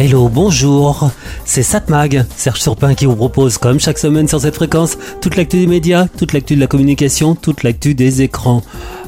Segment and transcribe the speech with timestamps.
[0.00, 1.10] Hello, bonjour,
[1.44, 5.58] c'est Satmag, Serge Surpin qui vous propose, comme chaque semaine sur cette fréquence, toute l'actu
[5.58, 8.62] des médias, toute l'actu de la communication, toute l'actu des écrans.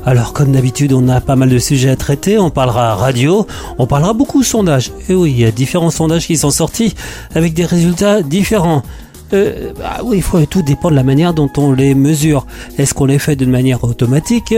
[0.05, 3.47] Alors, comme d'habitude, on a pas mal de sujets à traiter, on parlera radio,
[3.79, 4.91] on parlera beaucoup de sondages.
[5.09, 6.97] Et oui, il y a différents sondages qui sont sortis
[7.37, 8.83] avec des résultats différents.
[9.33, 12.47] Euh, bah oui, tout dépend de la manière dont on les mesure.
[12.79, 14.55] Est-ce qu'on les fait d'une manière automatique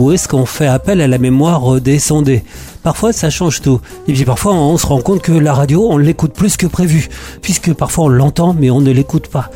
[0.00, 2.42] ou est-ce qu'on fait appel à la mémoire des sondés
[2.86, 3.80] Parfois, ça change tout.
[4.06, 7.08] Et puis parfois, on se rend compte que la radio, on l'écoute plus que prévu,
[7.42, 9.50] puisque parfois on l'entend, mais on ne l'écoute pas.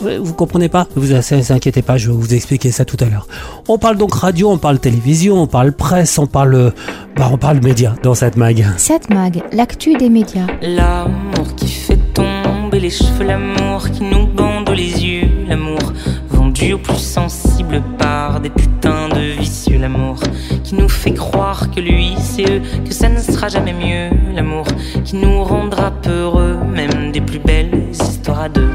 [0.00, 0.88] Vous comprenez pas?
[0.96, 3.28] Vous inquiétez pas, je vais vous expliquer ça tout à l'heure.
[3.68, 6.72] On parle donc radio, on parle télévision, on parle presse, on parle,
[7.14, 8.66] bah, on parle médias dans cette mag.
[8.78, 10.48] Cette mag, l'actu des médias.
[10.60, 15.92] L'amour qui fait tomber les cheveux, l'amour qui nous bande les yeux, l'amour
[16.52, 20.20] vendu au plus sensible par des putains de vicieux, l'amour
[20.64, 24.66] qui nous fait croire que lui c'est eux, que ça ne sera jamais mieux, l'amour
[25.04, 28.68] qui nous rendra peureux, même des plus belles histoires à deux.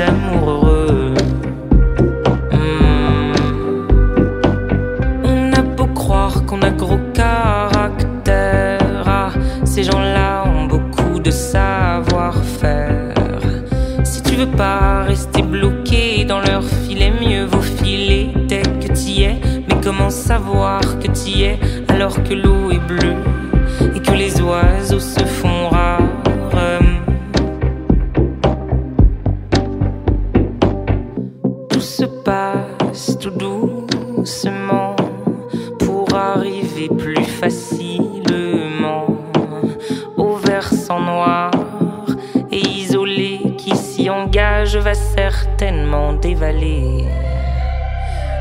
[0.00, 1.14] amours heureux.
[2.50, 3.32] Hmm.
[5.22, 6.98] On a beau croire qu'on a gros
[14.46, 19.40] pas rester bloqué dans leur filet, mieux vaut filer dès que t'y es.
[19.68, 23.16] Mais comment savoir que t'y es alors que l'eau est bleue
[23.94, 25.81] et que les oiseaux se font?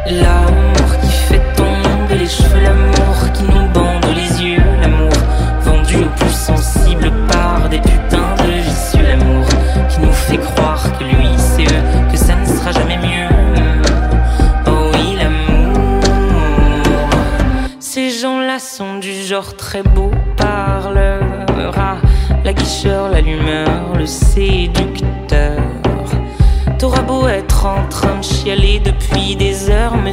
[0.09, 5.12] L'amour qui fait tomber les cheveux, l'amour qui nous bande les yeux, l'amour
[5.62, 9.45] vendu au plus sensible par des putains de vicieux, l'amour
[9.89, 13.29] qui nous fait croire que lui c'est eux, que ça ne sera jamais mieux.
[14.67, 16.03] Oh oui, l'amour.
[17.79, 21.22] Ces gens-là sont du genre très beau parleur,
[21.78, 21.97] ah,
[22.44, 24.81] la guicheur, l'allumeur, le séducteur.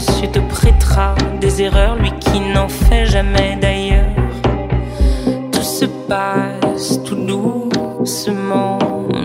[0.08, 4.06] Monsieur te prêtera des erreurs, lui qui n'en fait jamais d'ailleurs.
[5.52, 8.78] Tout se passe tout doucement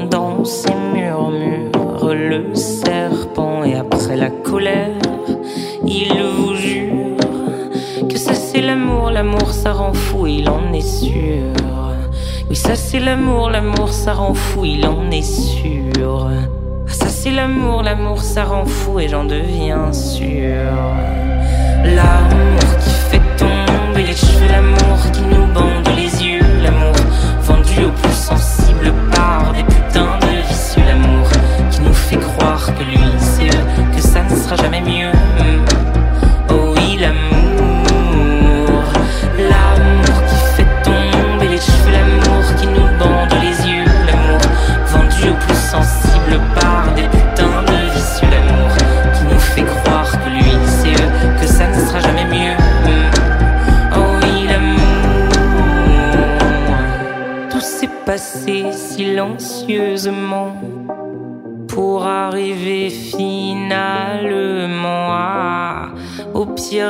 [0.10, 4.98] dans ces murmures, le serpent et après la colère,
[5.86, 7.18] il vous jure
[8.10, 11.54] que ça c'est l'amour, l'amour ça rend fou, il en est sûr.
[12.50, 16.28] Oui, ça c'est l'amour, l'amour ça rend fou, il en est sûr.
[17.24, 20.74] C'est l'amour, l'amour ça rend fou et j'en deviens sûr.
[21.86, 22.53] L'amour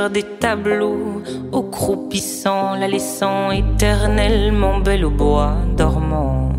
[0.09, 1.21] des tableaux,
[1.51, 6.51] au croupissant, la laissant éternellement belle au bois dormant,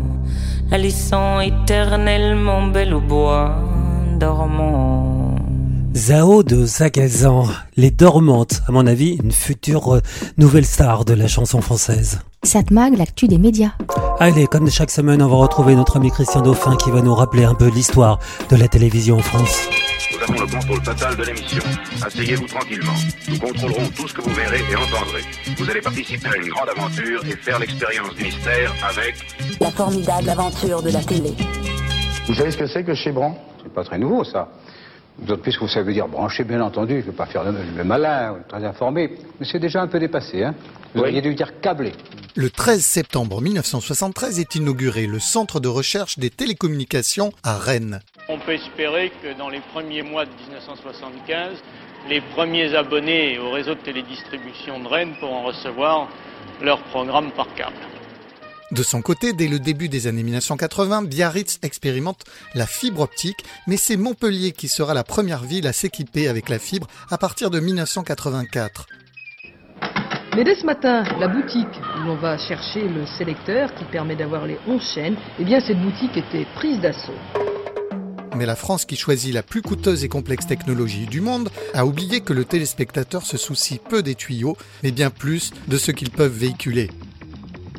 [0.71, 3.55] la laissant éternellement belle au bois
[4.19, 5.24] dormant.
[5.95, 7.47] Zao de Zagazan,
[7.77, 10.01] Les Dormantes, à mon avis, une future euh,
[10.37, 12.19] nouvelle star de la chanson française.
[12.43, 13.71] Satmag, l'actu des médias.
[14.19, 17.45] Allez, comme chaque semaine, on va retrouver notre ami Christian Dauphin qui va nous rappeler
[17.45, 18.19] un peu l'histoire
[18.49, 19.69] de la télévision en France.
[20.11, 21.63] Nous avons le contrôle total de l'émission.
[22.05, 22.93] Asseyez-vous tranquillement.
[23.29, 25.23] Nous contrôlerons tout ce que vous verrez et entendrez.
[25.57, 29.15] Vous allez participer à une grande aventure et faire l'expérience du mystère avec
[29.61, 31.31] La formidable aventure de la télé.
[32.27, 33.37] Vous savez ce que c'est que chez Bran?
[33.63, 34.49] C'est pas très nouveau ça.
[35.19, 36.95] D'autant plus que vous savez dire brancher, bien entendu.
[36.95, 39.11] Je ne veux pas faire le, le malin, très informé.
[39.39, 40.53] Mais c'est déjà un peu dépassé, hein
[40.93, 41.93] Vous auriez dû dire câblé.
[42.35, 48.01] Le 13 septembre 1973 est inauguré le Centre de recherche des télécommunications à Rennes.
[48.27, 51.53] On peut espérer que dans les premiers mois de 1975,
[52.09, 56.09] les premiers abonnés au réseau de télédistribution de Rennes pourront recevoir
[56.61, 57.73] leur programme par câble.
[58.71, 62.23] De son côté, dès le début des années 1980, Biarritz expérimente
[62.55, 66.57] la fibre optique, mais c'est Montpellier qui sera la première ville à s'équiper avec la
[66.57, 68.87] fibre à partir de 1984.
[70.35, 74.47] Mais dès ce matin, la boutique où l'on va chercher le sélecteur qui permet d'avoir
[74.47, 77.13] les 11 chaînes, eh bien cette boutique était prise d'assaut.
[78.35, 82.19] Mais la France, qui choisit la plus coûteuse et complexe technologie du monde, a oublié
[82.19, 86.35] que le téléspectateur se soucie peu des tuyaux, mais bien plus de ce qu'ils peuvent
[86.35, 86.89] véhiculer.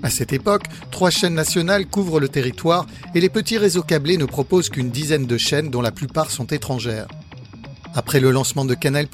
[0.03, 4.25] À cette époque, trois chaînes nationales couvrent le territoire et les petits réseaux câblés ne
[4.25, 7.09] proposent qu'une dizaine de chaînes dont la plupart sont étrangères.
[7.97, 9.07] Après le lancement de Canal+,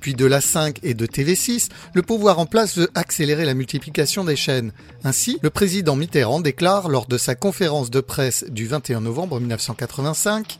[0.00, 4.36] puis de l'A5 et de TV6, le pouvoir en place veut accélérer la multiplication des
[4.36, 4.72] chaînes.
[5.04, 10.58] Ainsi, le président Mitterrand déclare lors de sa conférence de presse du 21 novembre 1985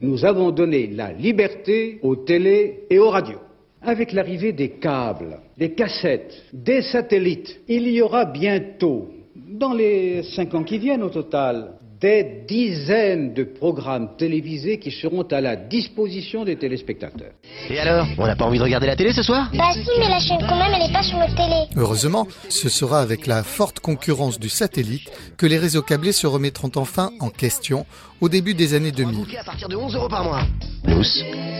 [0.00, 3.45] Nous avons donné la liberté aux télés et aux radios.
[3.86, 10.52] Avec l'arrivée des câbles, des cassettes, des satellites, il y aura bientôt, dans les cinq
[10.54, 16.44] ans qui viennent au total, des dizaines de programmes télévisés qui seront à la disposition
[16.44, 17.32] des téléspectateurs.
[17.70, 19.50] Et alors On n'a pas envie de regarder la télé ce soir?
[19.54, 21.64] Bah si, mais la chaîne quand même, elle n'est pas sur notre télé.
[21.76, 26.70] Heureusement, ce sera avec la forte concurrence du satellite que les réseaux câblés se remettront
[26.76, 27.86] enfin en question
[28.20, 29.36] au début des années 2000.
[29.38, 30.42] à partir de 11 euros par mois.
[30.84, 31.02] Nous,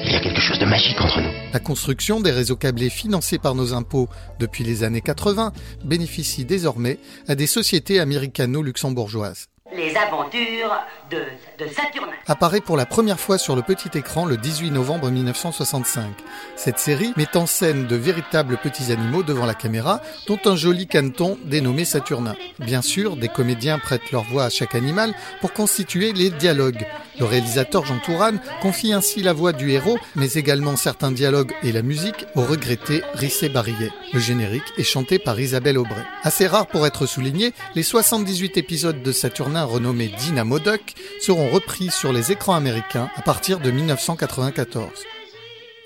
[0.05, 1.31] il y a quelque chose de magique entre nous.
[1.53, 5.53] La construction des réseaux câblés financés par nos impôts depuis les années 80
[5.85, 9.49] bénéficie désormais à des sociétés américano-luxembourgeoises.
[9.74, 10.72] Les aventures
[11.10, 11.24] de,
[11.68, 12.12] Saturnin.
[12.28, 16.06] Apparaît pour la première fois sur le petit écran le 18 novembre 1965.
[16.54, 20.86] Cette série met en scène de véritables petits animaux devant la caméra, dont un joli
[20.86, 22.36] caneton dénommé Saturnin.
[22.60, 26.86] Bien sûr, des comédiens prêtent leur voix à chaque animal pour constituer les dialogues.
[27.18, 31.72] Le réalisateur Jean Tourane confie ainsi la voix du héros, mais également certains dialogues et
[31.72, 33.90] la musique au regretté Rissé Barillet.
[34.12, 36.04] Le générique est chanté par Isabelle Aubray.
[36.22, 41.91] Assez rare pour être souligné, les 78 épisodes de Saturnin renommés Dynamo Duck seront repris
[41.91, 44.91] sur les écrans américains à partir de 1994.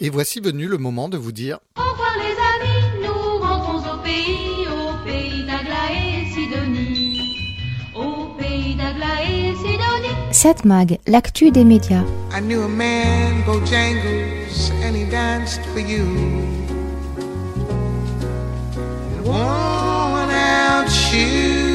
[0.00, 3.98] Et voici venu le moment de vous dire Au revoir les amis, nous rentrons au
[4.02, 7.20] pays, au pays d'Agla et Sidonie.
[7.94, 10.32] Au pays d'Agla et Sidonie.
[10.32, 12.04] 7 Mag, l'actu des médias.
[12.32, 16.04] I knew a man, Bojangles, and he danced for you.
[19.24, 21.69] Worn out shoes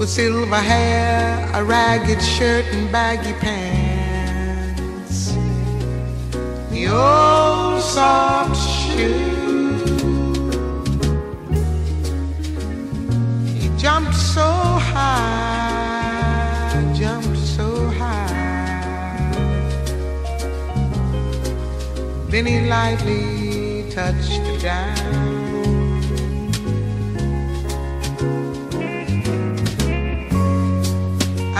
[0.00, 5.34] with silver hair, a ragged shirt, and baggy pants.
[6.70, 9.76] The old soft shoe.
[13.60, 14.48] He jumped so
[14.94, 18.26] high, jumped so high.
[22.30, 25.39] Then he lightly touched the ground.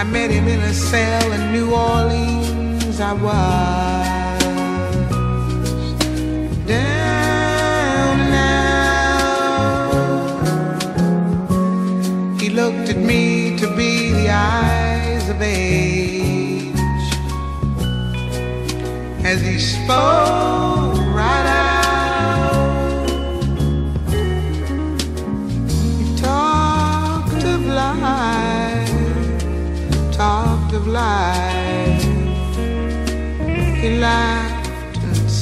[0.01, 3.01] I met him in a cell in New Orleans.
[3.01, 4.41] I was
[6.67, 8.79] down now.
[12.41, 16.75] He looked at me to be the eyes of age
[19.23, 20.80] as he spoke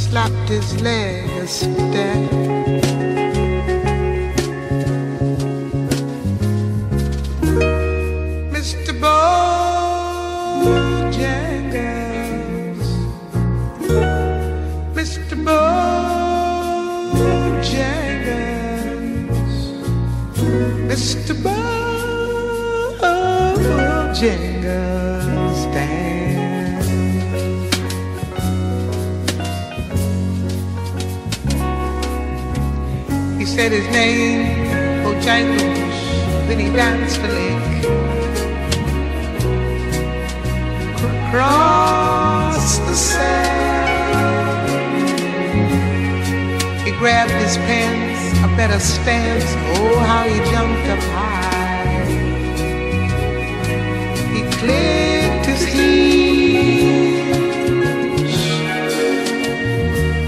[0.08, 3.17] slapped his leg a.
[33.68, 34.46] said his name,
[35.04, 35.88] Bojangles,
[36.46, 37.84] then he danced a lick.
[41.28, 44.68] Across the sand,
[46.86, 49.44] he grabbed his pants, a better stance.
[49.76, 52.06] Oh, how he jumped up high.
[54.34, 56.88] He clicked his heels.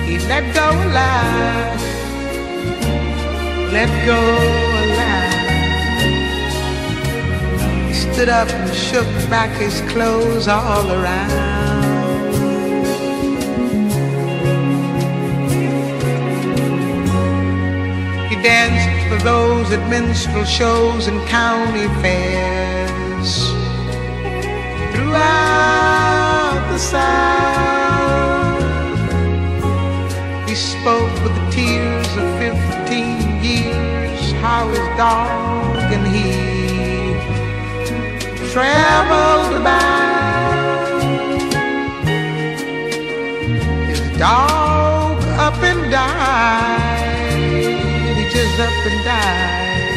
[0.06, 1.39] He let go a laugh,
[3.80, 4.20] let go
[4.82, 5.40] a laugh.
[7.88, 12.34] He stood stood up and shook back his clothes all around.
[18.28, 23.30] He danced for those at minstrel shows and county fairs
[24.92, 27.30] throughout the South.
[30.46, 31.39] He spoke with
[34.60, 36.26] how his dog and he
[38.52, 41.00] traveled about.
[43.88, 47.36] His dog up and died,
[48.18, 49.88] he just up and died.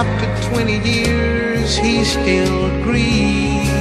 [0.00, 3.73] After 20 years, he still grieved.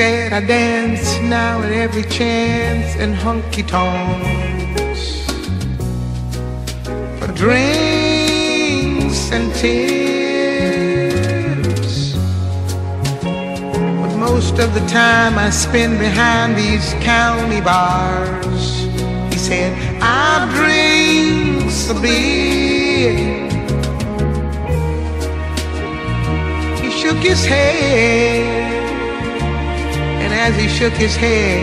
[0.00, 5.02] Said, I dance now at every chance in honky tonks
[7.18, 10.14] for drinks and tips.
[14.00, 18.64] But most of the time I spend behind these county bars.
[19.30, 23.18] He said, I drink a beer.
[26.80, 28.69] He shook his head.
[30.42, 31.60] As he shook his head,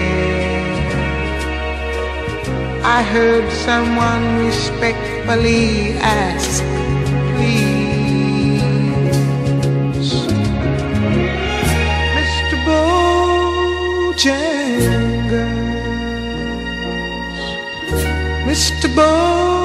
[2.86, 6.63] I heard someone respectfully ask,
[7.34, 8.62] please,
[12.17, 12.55] Mr.
[12.67, 14.27] Bojangles,
[18.46, 18.88] Mr.
[18.93, 19.56] Bojangles,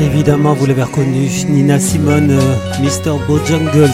[0.00, 3.18] Évidemment, vous l'avez reconnu, Nina Simone, euh, Mr.
[3.26, 3.90] Bojangles.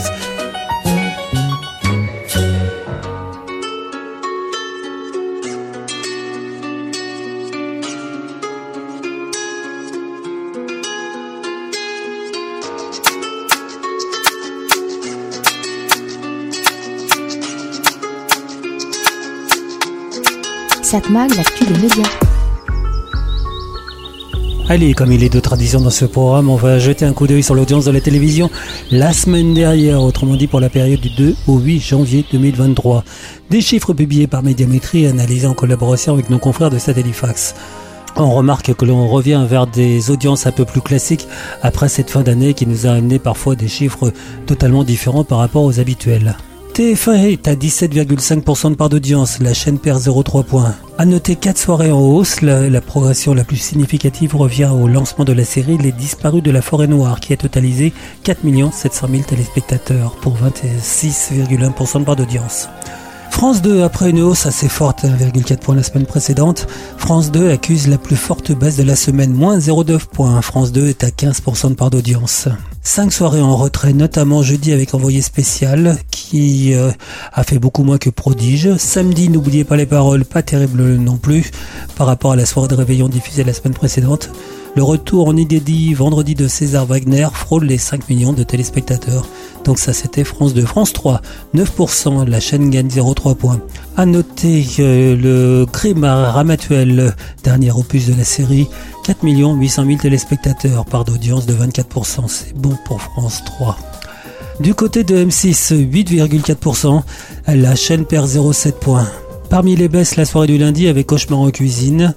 [20.83, 22.26] Satmag, l'actu des médias.
[24.69, 27.45] Allez, comme il est de tradition dans ce programme, on va jeter un coup d'œil
[27.45, 28.51] sur l'audience de la télévision
[28.91, 33.05] la semaine dernière, autrement dit pour la période du 2 au 8 janvier 2023.
[33.49, 37.55] Des chiffres publiés par Médiamétrie analysés en collaboration avec nos confrères de Satellifax.
[38.17, 41.29] On remarque que l'on revient vers des audiences un peu plus classiques
[41.63, 44.13] après cette fin d'année qui nous a amené parfois des chiffres
[44.47, 46.37] totalement différents par rapport aux habituels.
[46.77, 50.75] TF1 est à 17,5% de part d'audience, la chaîne perd 0,3 points.
[50.99, 55.25] À noter 4 soirées en hausse, la, la, progression la plus significative revient au lancement
[55.25, 58.41] de la série Les Disparus de la Forêt Noire qui a totalisé 4
[58.73, 62.69] 700 000 téléspectateurs pour 26,1% de part d'audience.
[63.37, 66.67] France 2, après une hausse assez forte, 1,4 points la semaine précédente,
[66.97, 70.41] France 2 accuse la plus forte baisse de la semaine, moins 0,9 points.
[70.41, 72.49] France 2 est à 15% de part d'audience.
[72.83, 76.91] Cinq soirées en retrait, notamment jeudi avec Envoyé spécial, qui euh,
[77.35, 78.75] a fait beaucoup moins que Prodige.
[78.79, 81.51] Samedi, n'oubliez pas les paroles, pas terrible non plus,
[81.95, 84.31] par rapport à la soirée de réveillon diffusée la semaine précédente.
[84.77, 89.27] Le retour en inédit vendredi de César Wagner frôle les 5 millions de téléspectateurs.
[89.65, 90.67] Donc ça c'était France 2.
[90.67, 91.23] France 3,
[91.55, 93.59] 9%, la chaîne gagne 0,3 points.
[93.97, 95.65] À noter que le
[96.05, 98.69] à Ramatuel, dernier opus de la série,
[99.05, 102.29] 4 800 000 téléspectateurs, part d'audience de 24%.
[102.29, 103.79] C'est bon pour France 3.
[104.61, 107.01] Du côté de M6, 8,4%,
[107.49, 109.09] la chaîne perd 0,7 points.
[109.49, 112.15] Parmi les baisses, la soirée du lundi avec Cauchemar en cuisine,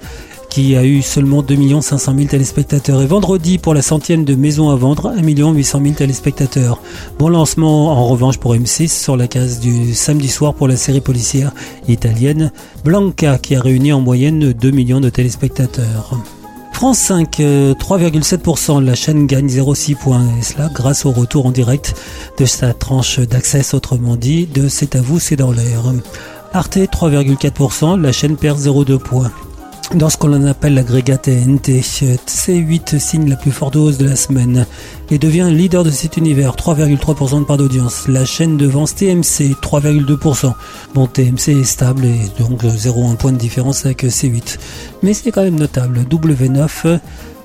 [0.50, 3.02] qui a eu seulement 2 500 000 téléspectateurs.
[3.02, 6.82] Et vendredi, pour la centième de Maison à vendre, 1 800 000 téléspectateurs.
[7.18, 11.02] Bon lancement en revanche pour M6 sur la case du samedi soir pour la série
[11.02, 11.52] policière
[11.88, 12.52] italienne
[12.84, 16.18] Blanca, qui a réuni en moyenne 2 millions de téléspectateurs.
[16.74, 21.94] France 5, 3,7%, la chaîne gagne 0,6 points, et cela grâce au retour en direct
[22.38, 25.84] de sa tranche d'accès, autrement dit, de C'est à vous, c'est dans l'air.
[26.54, 29.32] Arte, 3,4%, la chaîne perd 0,2 points.
[29.96, 31.82] Dans ce qu'on appelle l'agrégat TNT.
[31.82, 34.66] C8 signe la plus forte hausse de la semaine
[35.10, 38.08] et devient leader de cet univers, 3,3% de part d'audience.
[38.08, 40.54] La chaîne devance TMC, 3,2%.
[40.94, 44.60] Bon, TMC est stable et donc 0,1 point de différence avec C8.
[45.04, 46.06] Mais c'est quand même notable.
[46.10, 47.00] W9,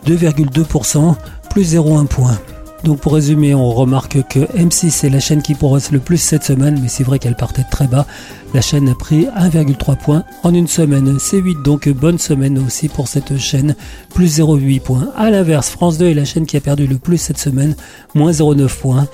[0.07, 1.15] 2,2%,
[1.51, 2.39] plus 0,1 point.
[2.85, 6.45] Donc pour résumer, on remarque que M6 est la chaîne qui progresse le plus cette
[6.45, 8.07] semaine, mais c'est vrai qu'elle partait très bas.
[8.53, 11.17] La chaîne a pris 1,3 points en une semaine.
[11.17, 13.75] C8 donc bonne semaine aussi pour cette chaîne,
[14.15, 15.09] plus 0,8 points.
[15.17, 17.75] A l'inverse, France 2 est la chaîne qui a perdu le plus cette semaine,
[18.15, 19.09] moins 0,9 points,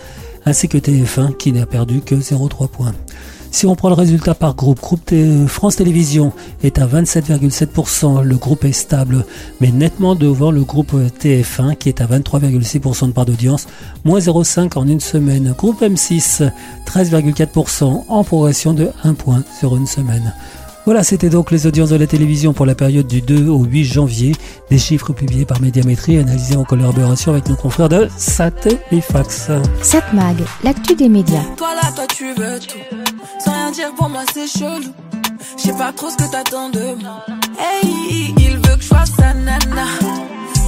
[0.46, 2.92] ainsi que TF1 qui n'a perdu que 0,3 points.
[3.52, 5.12] Si on prend le résultat par groupe, groupe
[5.49, 9.25] France Télévisions est à 27,7%, le groupe est stable,
[9.61, 13.66] mais nettement devant le groupe TF1 qui est à 23,6% de part d'audience,
[14.04, 15.52] moins 0,5 en une semaine.
[15.59, 16.49] Groupe M6,
[16.87, 20.33] 13,4% en progression de 1 point sur une semaine.
[20.87, 23.84] Voilà, c'était donc les audiences de la télévision pour la période du 2 au 8
[23.84, 24.34] janvier.
[24.70, 29.50] Des chiffres publiés par Médiamétrie, analysés en collaboration avec nos confrères de Satellifax.
[29.82, 31.42] Satmag, l'actu des médias.
[31.56, 32.96] Toi là, toi tu veux tout.
[33.44, 34.92] Sans rien dire pour moi c'est chelou.
[35.56, 37.25] Je sais pas trop ce que t'attends de moi.
[37.58, 39.87] Hey, il veut que je fasse sa nana.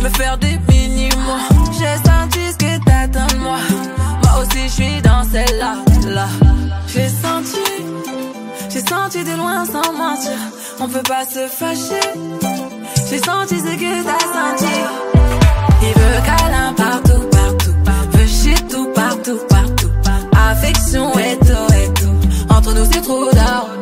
[0.02, 1.48] Me faire des mini-mois.
[1.72, 3.58] J'ai senti ce que t'attends de moi.
[4.22, 5.76] Moi aussi je suis dans celle-là.
[6.08, 6.28] Là.
[6.86, 7.91] J'ai senti.
[8.72, 10.38] J'ai senti de loin sans mentir.
[10.80, 12.08] On peut pas se fâcher.
[13.10, 14.74] J'ai senti ce que t'as senti.
[15.82, 17.74] Il veut câlin partout, partout.
[18.12, 19.90] Veut chier tout, partout, partout.
[20.50, 22.54] Affection et tout, et tout.
[22.54, 23.81] Entre nous c'est trop d'or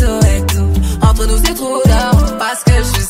[1.21, 3.00] Entre nous, c'est trop d'or parce que je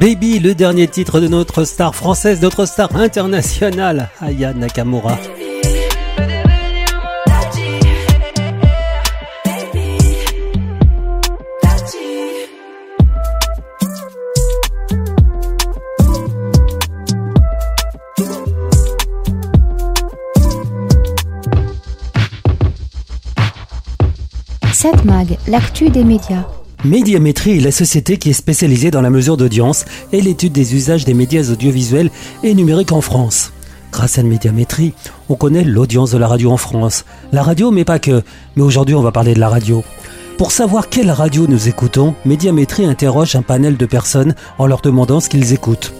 [0.00, 5.18] Baby, le dernier titre de notre star française, notre star internationale, Aya Nakamura.
[24.72, 26.46] Satmag, l'actu des médias.
[26.84, 31.04] Médiamétrie est la société qui est spécialisée dans la mesure d'audience et l'étude des usages
[31.04, 32.10] des médias audiovisuels
[32.42, 33.52] et numériques en France.
[33.92, 34.94] Grâce à la médiamétrie,
[35.28, 37.04] on connaît l'audience de la radio en France.
[37.32, 38.22] La radio, mais pas que.
[38.56, 39.84] Mais aujourd'hui, on va parler de la radio.
[40.38, 45.20] Pour savoir quelle radio nous écoutons, Médiamétrie interroge un panel de personnes en leur demandant
[45.20, 45.92] ce qu'ils écoutent.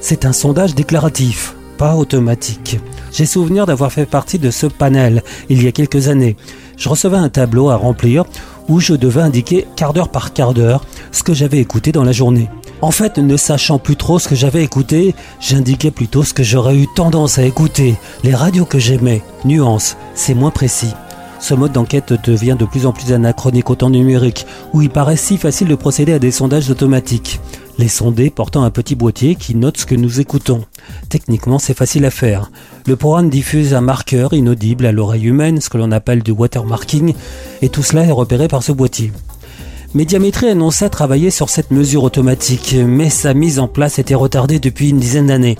[0.00, 2.80] C'est un sondage déclaratif, pas automatique.
[3.12, 6.34] J'ai souvenir d'avoir fait partie de ce panel il y a quelques années.
[6.76, 8.24] Je recevais un tableau à remplir
[8.68, 12.12] où je devais indiquer quart d'heure par quart d'heure ce que j'avais écouté dans la
[12.12, 12.48] journée.
[12.80, 16.76] En fait, ne sachant plus trop ce que j'avais écouté, j'indiquais plutôt ce que j'aurais
[16.76, 19.22] eu tendance à écouter, les radios que j'aimais.
[19.44, 20.92] Nuance, c'est moins précis.
[21.40, 25.16] Ce mode d'enquête devient de plus en plus anachronique au temps numérique, où il paraît
[25.16, 27.40] si facile de procéder à des sondages automatiques.
[27.76, 30.64] Les sondés portant un petit boîtier qui note ce que nous écoutons.
[31.08, 32.52] Techniquement, c'est facile à faire.
[32.86, 37.14] Le programme diffuse un marqueur inaudible à l'oreille humaine, ce que l'on appelle du watermarking,
[37.62, 39.12] et tout cela est repéré par ce boîtier.
[39.92, 44.90] Médiamétrie annonçait travailler sur cette mesure automatique, mais sa mise en place était retardée depuis
[44.90, 45.58] une dizaine d'années.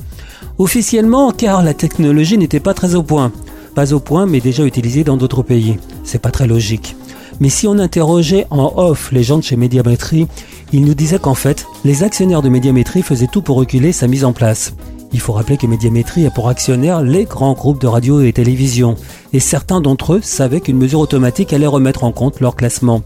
[0.59, 3.33] Officiellement, car la technologie n'était pas très au point.
[3.75, 5.79] Pas au point, mais déjà utilisée dans d'autres pays.
[6.05, 6.95] C'est pas très logique.
[7.41, 10.27] Mais si on interrogeait en off les gens de chez Médiamétrie,
[10.73, 14.25] ils nous disaient qu'en fait, les actionnaires de Médiamétrie faisaient tout pour reculer sa mise
[14.25, 14.75] en place.
[15.13, 18.97] Il faut rappeler que Médiamétrie a pour actionnaires les grands groupes de radio et télévision.
[19.33, 23.03] Et certains d'entre eux savaient qu'une mesure automatique allait remettre en compte leur classement.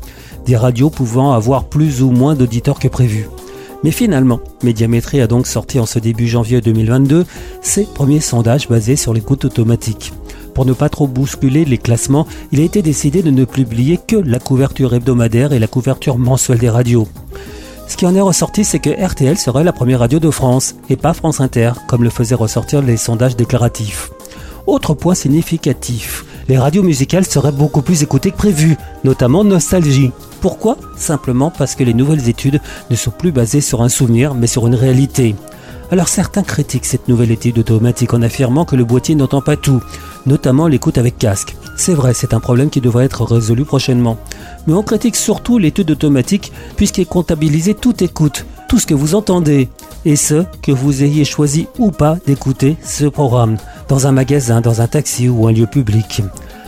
[0.47, 3.29] Des radios pouvant avoir plus ou moins d'auditeurs que prévu.
[3.85, 7.27] Mais finalement, Médiamétrie a donc sorti en ce début janvier 2022
[7.61, 10.13] ses premiers sondages basés sur l'écoute automatique.
[10.55, 14.17] Pour ne pas trop bousculer les classements, il a été décidé de ne publier que
[14.17, 17.09] la couverture hebdomadaire et la couverture mensuelle des radios.
[17.87, 20.97] Ce qui en est ressorti, c'est que RTL serait la première radio de France, et
[20.97, 24.11] pas France Inter, comme le faisaient ressortir les sondages déclaratifs.
[24.67, 30.13] Autre point significatif, les radios musicales seraient beaucoup plus écoutées que prévu, notamment Nostalgie.
[30.43, 30.77] Pourquoi?
[30.97, 34.67] Simplement parce que les nouvelles études ne sont plus basées sur un souvenir, mais sur
[34.67, 35.35] une réalité.
[35.91, 39.83] Alors certains critiquent cette nouvelle étude automatique en affirmant que le boîtier n'entend pas tout,
[40.27, 41.57] notamment l'écoute avec casque.
[41.77, 44.19] C'est vrai, c'est un problème qui devrait être résolu prochainement.
[44.67, 49.71] Mais on critique surtout l'étude automatique puisqu'elle comptabilise toute écoute, tout ce que vous entendez,
[50.05, 53.57] et ce, que vous ayez choisi ou pas d'écouter ce programme,
[53.89, 56.23] dans un magasin, dans un taxi ou un lieu public.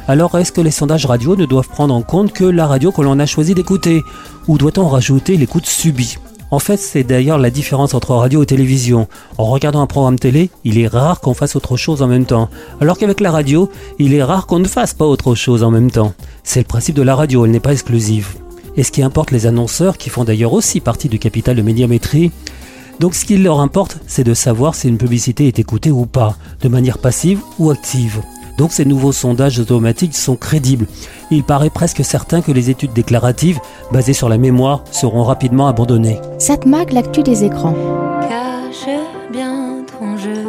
[0.08, 3.02] Alors est-ce que les sondages radio ne doivent prendre en compte que la radio que
[3.02, 4.02] l'on a choisi d'écouter
[4.48, 6.16] Ou doit-on rajouter l'écoute subie?
[6.50, 9.06] En fait, c'est d'ailleurs la différence entre radio et télévision.
[9.38, 12.48] En regardant un programme télé, il est rare qu'on fasse autre chose en même temps.
[12.80, 15.90] Alors qu'avec la radio, il est rare qu'on ne fasse pas autre chose en même
[15.90, 16.12] temps.
[16.42, 18.34] C'est le principe de la radio, elle n'est pas exclusive.
[18.76, 22.32] Et ce qui importe les annonceurs, qui font d'ailleurs aussi partie du capital de médiamétrie,
[22.98, 26.36] donc ce qui leur importe, c'est de savoir si une publicité est écoutée ou pas,
[26.62, 28.20] de manière passive ou active.
[28.60, 30.86] Donc ces nouveaux sondages automatiques sont crédibles.
[31.30, 33.58] Il paraît presque certain que les études déclaratives,
[33.90, 36.20] basées sur la mémoire, seront rapidement abandonnées.
[36.36, 37.74] Satmag, l'actu des écrans.
[38.28, 38.94] Cache
[39.32, 40.44] bien ton jeu,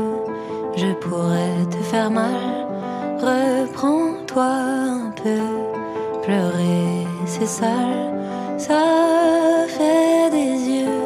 [0.76, 2.68] je pourrais te faire mal.
[3.22, 5.40] Reprends-toi un peu,
[6.22, 8.12] pleurer c'est sale,
[8.58, 8.84] ça
[9.70, 11.02] fait des yeux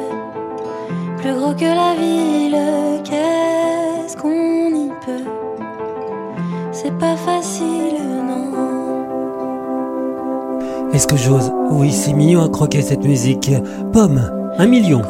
[1.18, 2.95] plus gros que la ville.
[7.06, 8.46] Pas facile, non.
[10.94, 13.52] Est-ce que j'ose Oui, c'est mignon à croquer cette musique?
[13.94, 15.02] Pomme, un million.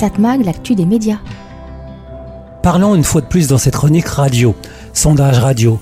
[0.00, 1.18] Satmag, l'actu des médias.
[2.62, 4.54] Parlons une fois de plus dans cette chronique radio,
[4.94, 5.78] sondage radio.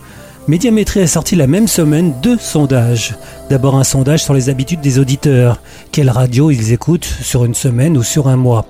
[0.48, 3.14] Médiamétrie a sorti la même semaine deux sondages.
[3.48, 5.61] D'abord un sondage sur les habitudes des auditeurs.
[5.92, 8.66] Quelle radio ils écoutent sur une semaine ou sur un mois?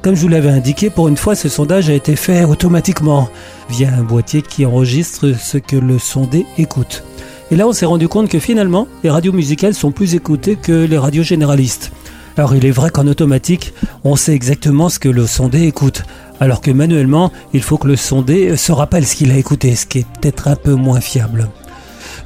[0.00, 3.28] Comme je vous l'avais indiqué, pour une fois, ce sondage a été fait automatiquement
[3.68, 7.04] via un boîtier qui enregistre ce que le sondé écoute.
[7.50, 10.86] Et là, on s'est rendu compte que finalement, les radios musicales sont plus écoutées que
[10.86, 11.92] les radios généralistes.
[12.36, 13.72] Alors il est vrai qu'en automatique,
[14.04, 16.02] on sait exactement ce que le sondé écoute,
[16.38, 19.86] alors que manuellement, il faut que le sondé se rappelle ce qu'il a écouté, ce
[19.86, 21.48] qui est peut-être un peu moins fiable.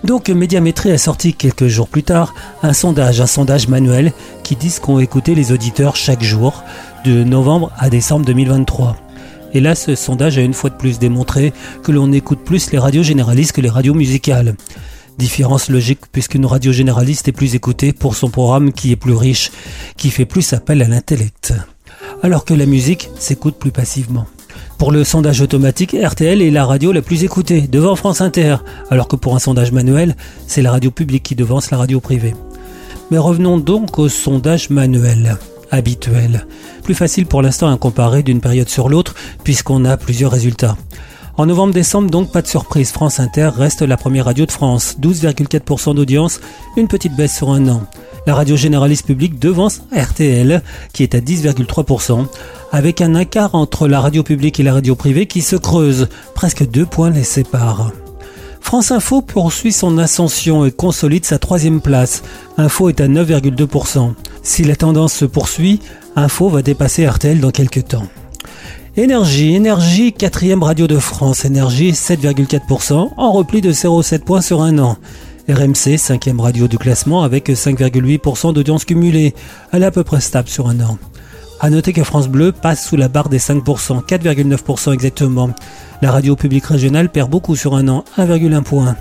[0.03, 4.71] Donc Médiamétrie a sorti quelques jours plus tard un sondage, un sondage manuel qui dit
[4.71, 6.65] ce qu'ont écouté les auditeurs chaque jour
[7.05, 8.97] de novembre à décembre 2023.
[9.53, 12.79] Et là, ce sondage a une fois de plus démontré que l'on écoute plus les
[12.79, 14.55] radios généralistes que les radios musicales.
[15.21, 19.53] Différence logique puisqu'une radio généraliste est plus écoutée pour son programme qui est plus riche,
[19.99, 21.53] qui fait plus appel à l'intellect.
[22.23, 24.27] Alors que la musique s'écoute plus passivement.
[24.79, 28.57] Pour le sondage automatique, RTL est la radio la plus écoutée, devant France Inter,
[28.89, 32.35] alors que pour un sondage manuel, c'est la radio publique qui devance la radio privée.
[33.11, 35.37] Mais revenons donc au sondage manuel
[35.71, 36.47] habituel.
[36.83, 40.79] Plus facile pour l'instant à comparer d'une période sur l'autre puisqu'on a plusieurs résultats.
[41.41, 45.95] En novembre-décembre, donc pas de surprise, France Inter reste la première radio de France, 12,4%
[45.95, 46.39] d'audience,
[46.77, 47.85] une petite baisse sur un an.
[48.27, 52.27] La radio généraliste publique devance RTL, qui est à 10,3%,
[52.73, 56.69] avec un écart entre la radio publique et la radio privée qui se creuse, presque
[56.69, 57.91] deux points les séparent.
[58.61, 62.23] France Info poursuit son ascension et consolide sa troisième place.
[62.59, 64.13] Info est à 9,2%.
[64.43, 65.81] Si la tendance se poursuit,
[66.17, 68.09] Info va dépasser RTL dans quelques temps.
[69.03, 74.79] Énergie, Énergie, quatrième radio de France, Énergie 7,4%, en repli de 0,7 points sur un
[74.79, 74.99] an.
[75.49, 79.35] RMC, cinquième radio du classement avec 5,8% d'audience cumulée.
[79.73, 80.99] Elle est à peu près stable sur un an.
[81.61, 85.49] A noter que France Bleu passe sous la barre des 5%, 4,9% exactement.
[86.03, 88.97] La radio publique régionale perd beaucoup sur un an, 1,1 point.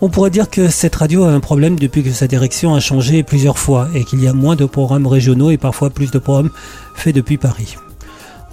[0.00, 3.24] On pourrait dire que cette radio a un problème depuis que sa direction a changé
[3.24, 6.50] plusieurs fois et qu'il y a moins de programmes régionaux et parfois plus de programmes
[6.94, 7.74] faits depuis Paris.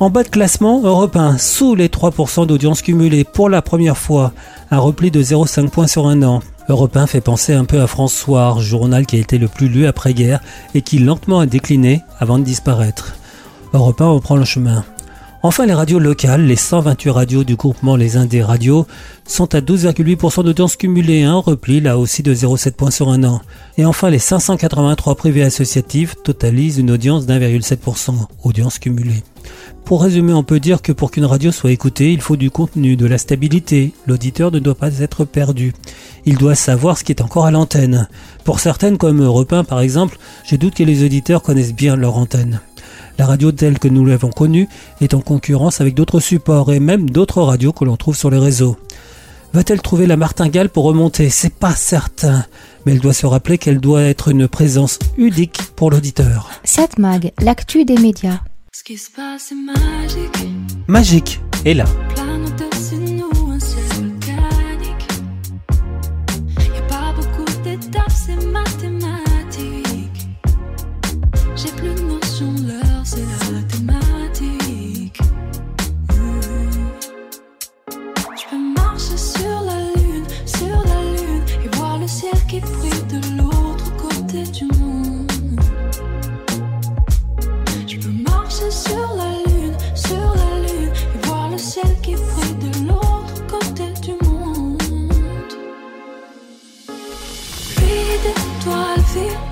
[0.01, 4.33] En bas de classement, Europe 1, sous les 3% d'audience cumulée pour la première fois,
[4.71, 6.41] un repli de 0,5 points sur un an.
[6.69, 9.85] Europe 1 fait penser un peu à François, journal qui a été le plus lu
[9.85, 10.41] après-guerre
[10.73, 13.13] et qui lentement a décliné avant de disparaître.
[13.75, 14.83] Europe 1 reprend le chemin.
[15.43, 18.85] Enfin, les radios locales, les 128 radios du groupement Les Indés Radios,
[19.25, 23.41] sont à 12,8% d'audience cumulée, un repli là aussi de 0,7 points sur un an.
[23.77, 29.23] Et enfin, les 583 privées associatives totalisent une audience d'1,7%, audience cumulée.
[29.83, 32.95] Pour résumer, on peut dire que pour qu'une radio soit écoutée, il faut du contenu,
[32.95, 33.93] de la stabilité.
[34.05, 35.73] L'auditeur ne doit pas être perdu.
[36.25, 38.07] Il doit savoir ce qui est encore à l'antenne.
[38.43, 42.15] Pour certaines, comme Europe 1 par exemple, j'ai doute que les auditeurs connaissent bien leur
[42.15, 42.61] antenne.
[43.17, 44.67] La radio telle que nous l'avons connue
[44.99, 48.39] est en concurrence avec d'autres supports et même d'autres radios que l'on trouve sur les
[48.39, 48.77] réseaux.
[49.53, 51.29] Va-t-elle trouver la martingale pour remonter?
[51.29, 52.45] C'est pas certain.
[52.85, 56.49] Mais elle doit se rappeler qu'elle doit être une présence unique pour l'auditeur.
[56.63, 58.39] Satmag, l'actu des médias.
[58.73, 60.47] Ce qui se passe est magique.
[60.87, 61.85] Magique est là.
[99.13, 99.50] feel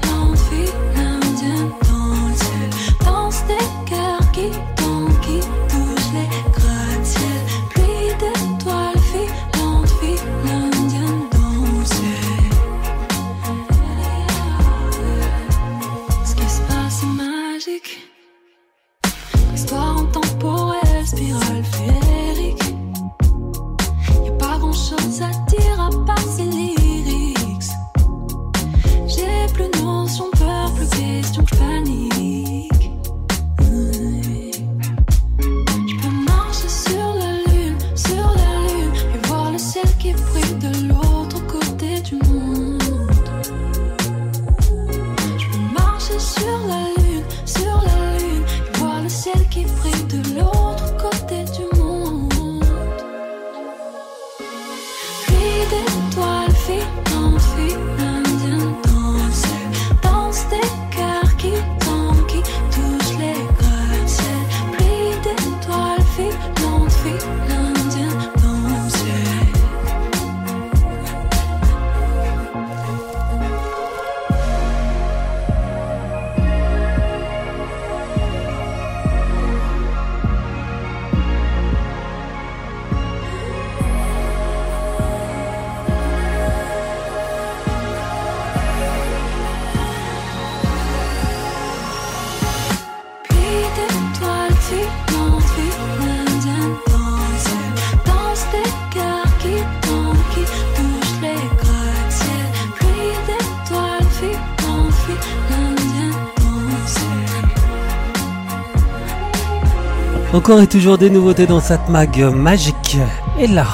[110.49, 112.97] Encore et toujours des nouveautés dans cette mag magique.
[113.39, 113.67] Et là.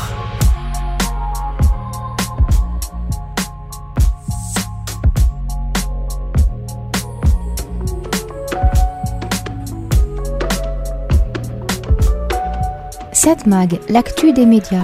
[13.14, 14.84] Cette mag, l'actu des médias.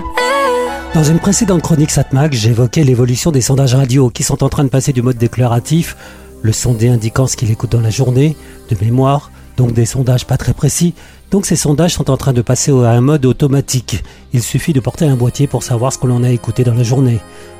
[0.93, 4.69] Dans une précédente chronique Satmag, j'évoquais l'évolution des sondages radio qui sont en train de
[4.69, 5.97] passer du mode déclaratif,
[6.41, 8.38] le sondé indiquant ce qu'il écoute dans la journée,
[8.69, 10.94] de mémoire, donc des sondages pas très précis.
[11.32, 14.04] Donc ces sondages sont en train de passer à un mode automatique.
[14.34, 16.84] Il suffit de porter un boîtier pour savoir ce que l'on a écouté dans la
[16.84, 17.20] journée.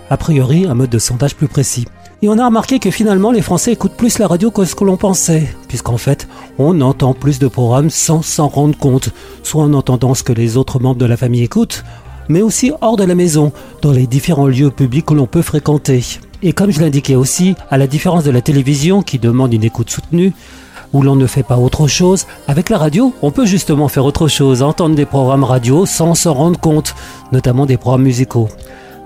[0.10, 1.86] A priori, un mode de sondage plus précis.
[2.21, 4.84] Et on a remarqué que finalement les Français écoutent plus la radio que ce que
[4.84, 6.27] l'on pensait, puisqu'en fait,
[6.60, 9.10] on entend plus de programmes sans s'en rendre compte,
[9.41, 11.84] soit en entendant ce que les autres membres de la famille écoutent,
[12.30, 13.51] mais aussi hors de la maison,
[13.82, 16.04] dans les différents lieux publics que l'on peut fréquenter.
[16.43, 19.89] Et comme je l'indiquais aussi, à la différence de la télévision qui demande une écoute
[19.89, 20.34] soutenue,
[20.93, 24.27] où l'on ne fait pas autre chose, avec la radio, on peut justement faire autre
[24.27, 26.95] chose, entendre des programmes radio sans s'en rendre compte,
[27.32, 28.49] notamment des programmes musicaux.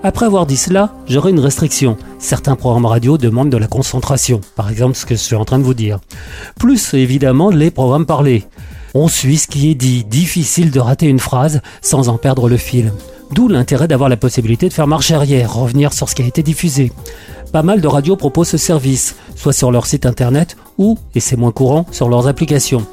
[0.02, 1.96] Après avoir dit cela, j'aurai une restriction.
[2.18, 5.58] Certains programmes radio demandent de la concentration, par exemple ce que je suis en train
[5.58, 5.98] de vous dire.
[6.58, 8.44] Plus évidemment les programmes parlés.
[8.94, 12.56] On suit ce qui est dit, difficile de rater une phrase sans en perdre le
[12.56, 12.92] fil.
[13.32, 16.42] D'où l'intérêt d'avoir la possibilité de faire marche arrière, revenir sur ce qui a été
[16.42, 16.92] diffusé.
[17.56, 21.38] Pas mal de radios proposent ce service, soit sur leur site internet ou, et c'est
[21.38, 22.84] moins courant, sur leurs applications.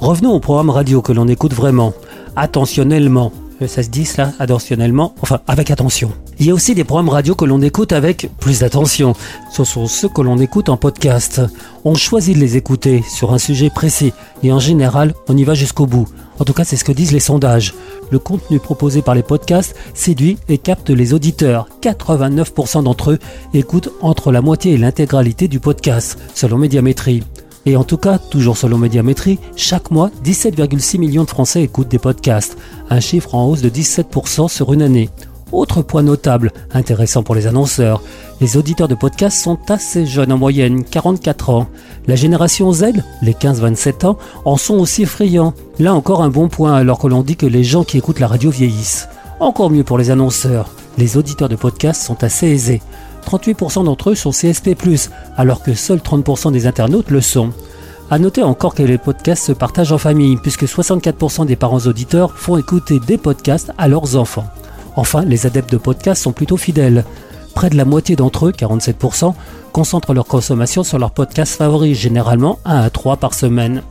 [0.00, 1.94] Revenons au programme radio que l'on écoute vraiment,
[2.36, 3.32] attentionnellement.
[3.66, 6.12] Ça se dit cela, attentionnellement, enfin avec attention.
[6.38, 9.14] Il y a aussi des programmes radio que l'on écoute avec plus d'attention.
[9.50, 11.40] Ce sont ceux que l'on écoute en podcast.
[11.84, 15.54] On choisit de les écouter sur un sujet précis et en général, on y va
[15.54, 16.08] jusqu'au bout.
[16.38, 17.74] En tout cas, c'est ce que disent les sondages.
[18.10, 21.68] Le contenu proposé par les podcasts séduit et capte les auditeurs.
[21.82, 23.18] 89% d'entre eux
[23.54, 27.22] écoutent entre la moitié et l'intégralité du podcast, selon Médiamétrie.
[27.64, 31.98] Et en tout cas, toujours selon Médiamétrie, chaque mois, 17,6 millions de Français écoutent des
[31.98, 32.56] podcasts,
[32.90, 35.10] un chiffre en hausse de 17% sur une année.
[35.52, 38.02] Autre point notable, intéressant pour les annonceurs,
[38.40, 41.66] les auditeurs de podcasts sont assez jeunes en moyenne, 44 ans.
[42.06, 42.86] La génération Z,
[43.20, 45.52] les 15-27 ans, en sont aussi friands.
[45.78, 48.28] Là encore un bon point alors que l'on dit que les gens qui écoutent la
[48.28, 49.08] radio vieillissent.
[49.40, 52.80] Encore mieux pour les annonceurs, les auditeurs de podcasts sont assez aisés.
[53.26, 54.76] 38% d'entre eux sont CSP+,
[55.36, 57.50] alors que seuls 30% des internautes le sont.
[58.10, 62.36] À noter encore que les podcasts se partagent en famille, puisque 64% des parents auditeurs
[62.36, 64.46] font écouter des podcasts à leurs enfants.
[64.96, 67.04] Enfin, les adeptes de podcasts sont plutôt fidèles.
[67.54, 69.34] Près de la moitié d'entre eux, 47%,
[69.72, 73.82] concentrent leur consommation sur leurs podcasts favoris, généralement 1 à 3 par semaine.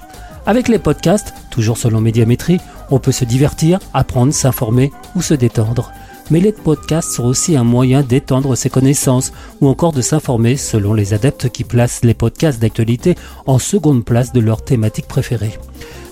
[0.45, 5.91] Avec les podcasts, toujours selon Médiamétrie, on peut se divertir, apprendre, s'informer ou se détendre.
[6.31, 10.93] Mais les podcasts sont aussi un moyen d'étendre ses connaissances ou encore de s'informer selon
[10.93, 13.15] les adeptes qui placent les podcasts d'actualité
[13.45, 15.59] en seconde place de leur thématique préférée.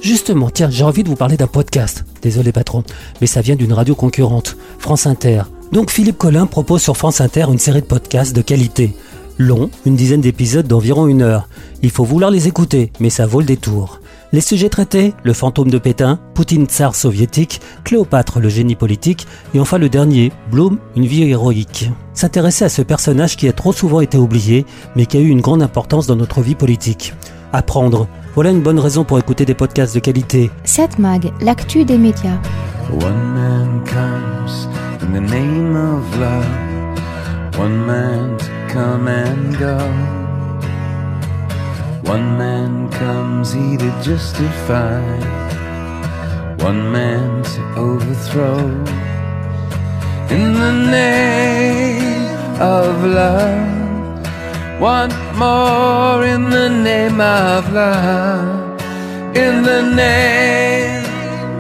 [0.01, 2.03] Justement, tiens, j'ai envie de vous parler d'un podcast.
[2.21, 2.83] Désolé patron,
[3.21, 5.43] mais ça vient d'une radio concurrente, France Inter.
[5.71, 8.93] Donc Philippe Collin propose sur France Inter une série de podcasts de qualité.
[9.37, 11.47] Long, une dizaine d'épisodes d'environ une heure.
[11.81, 14.01] Il faut vouloir les écouter, mais ça vaut le détour.
[14.31, 19.59] Les sujets traités, le fantôme de Pétain, Poutine tsar soviétique, Cléopâtre le génie politique, et
[19.59, 21.89] enfin le dernier, Bloom, une vie héroïque.
[22.13, 25.41] S'intéresser à ce personnage qui a trop souvent été oublié, mais qui a eu une
[25.41, 27.15] grande importance dans notre vie politique.
[27.53, 30.51] Apprendre, voilà une bonne raison pour écouter des podcasts de qualité.
[30.63, 32.37] Cette mag, l'actu des médias.
[33.01, 34.67] One man comes
[35.01, 36.45] in the name of love.
[37.57, 40.28] One man to come and go.
[42.09, 44.99] One man comes he to justify.
[46.57, 48.57] One man to overthrow.
[50.35, 54.81] In the name of love.
[54.81, 58.81] One more in the name of love.
[59.35, 61.05] In the name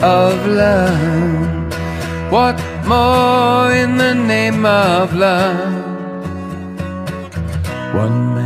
[0.01, 2.31] of love.
[2.31, 5.85] What more in the name of love?
[7.93, 8.38] One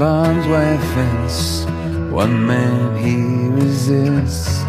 [0.00, 1.66] barbed wire fence.
[2.10, 3.16] One man he
[3.62, 4.64] resists.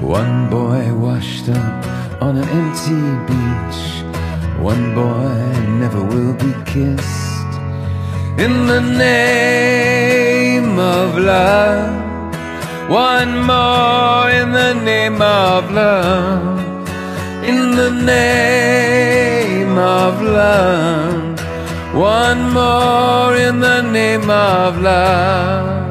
[0.00, 3.80] One boy washed up on an empty beach.
[4.72, 5.36] One boy
[5.82, 7.52] never will be kissed.
[8.44, 11.92] In the name of love.
[12.88, 16.60] One more in the name of love.
[17.44, 21.23] In the name of love.
[21.94, 25.83] One more in the name of love.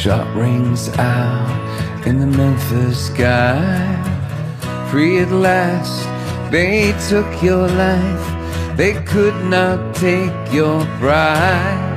[0.00, 3.68] Shot rings out in the Memphis sky.
[4.90, 6.08] Free at last,
[6.50, 8.76] they took your life.
[8.78, 11.89] They could not take your pride.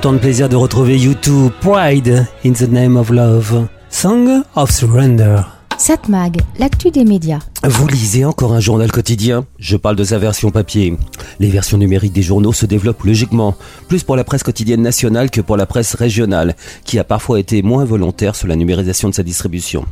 [0.00, 5.42] Autant de plaisir de retrouver YouTube Pride in the Name of Love, Song of Surrender.
[5.76, 7.40] Satmag, l'actu des médias.
[7.64, 9.44] Vous lisez encore un journal quotidien?
[9.58, 10.96] Je parle de sa version papier.
[11.38, 13.56] Les versions numériques des journaux se développent logiquement,
[13.88, 17.60] plus pour la presse quotidienne nationale que pour la presse régionale, qui a parfois été
[17.60, 19.84] moins volontaire sur la numérisation de sa distribution.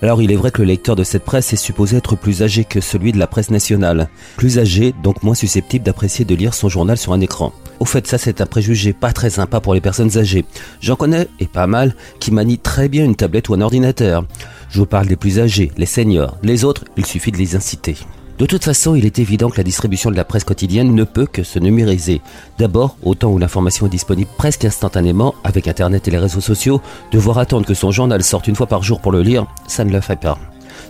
[0.00, 2.64] Alors il est vrai que le lecteur de cette presse est supposé être plus âgé
[2.64, 4.08] que celui de la presse nationale.
[4.36, 7.52] Plus âgé, donc moins susceptible d'apprécier de lire son journal sur un écran.
[7.80, 10.44] Au fait, ça c'est un préjugé pas très sympa pour les personnes âgées.
[10.80, 14.24] J'en connais, et pas mal, qui manient très bien une tablette ou un ordinateur.
[14.70, 16.36] Je vous parle des plus âgés, les seniors.
[16.42, 17.96] Les autres, il suffit de les inciter.
[18.38, 21.26] De toute façon, il est évident que la distribution de la presse quotidienne ne peut
[21.26, 22.20] que se numériser.
[22.56, 26.80] D'abord, au temps où l'information est disponible presque instantanément, avec Internet et les réseaux sociaux,
[27.10, 29.90] devoir attendre que son journal sorte une fois par jour pour le lire, ça ne
[29.90, 30.38] le fait pas.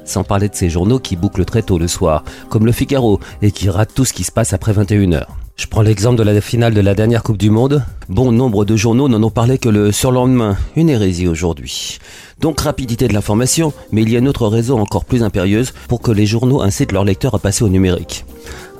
[0.04, 3.50] Sans parler de ces journaux qui bouclent très tôt le soir, comme le Figaro, et
[3.50, 5.26] qui ratent tout ce qui se passe après 21h.
[5.58, 7.82] Je prends l'exemple de la finale de la dernière Coupe du Monde.
[8.08, 10.56] Bon nombre de journaux n'en ont parlé que le surlendemain.
[10.76, 11.98] Une hérésie aujourd'hui.
[12.40, 16.00] Donc rapidité de l'information, mais il y a une autre raison encore plus impérieuse pour
[16.00, 18.24] que les journaux incitent leurs lecteurs à passer au numérique.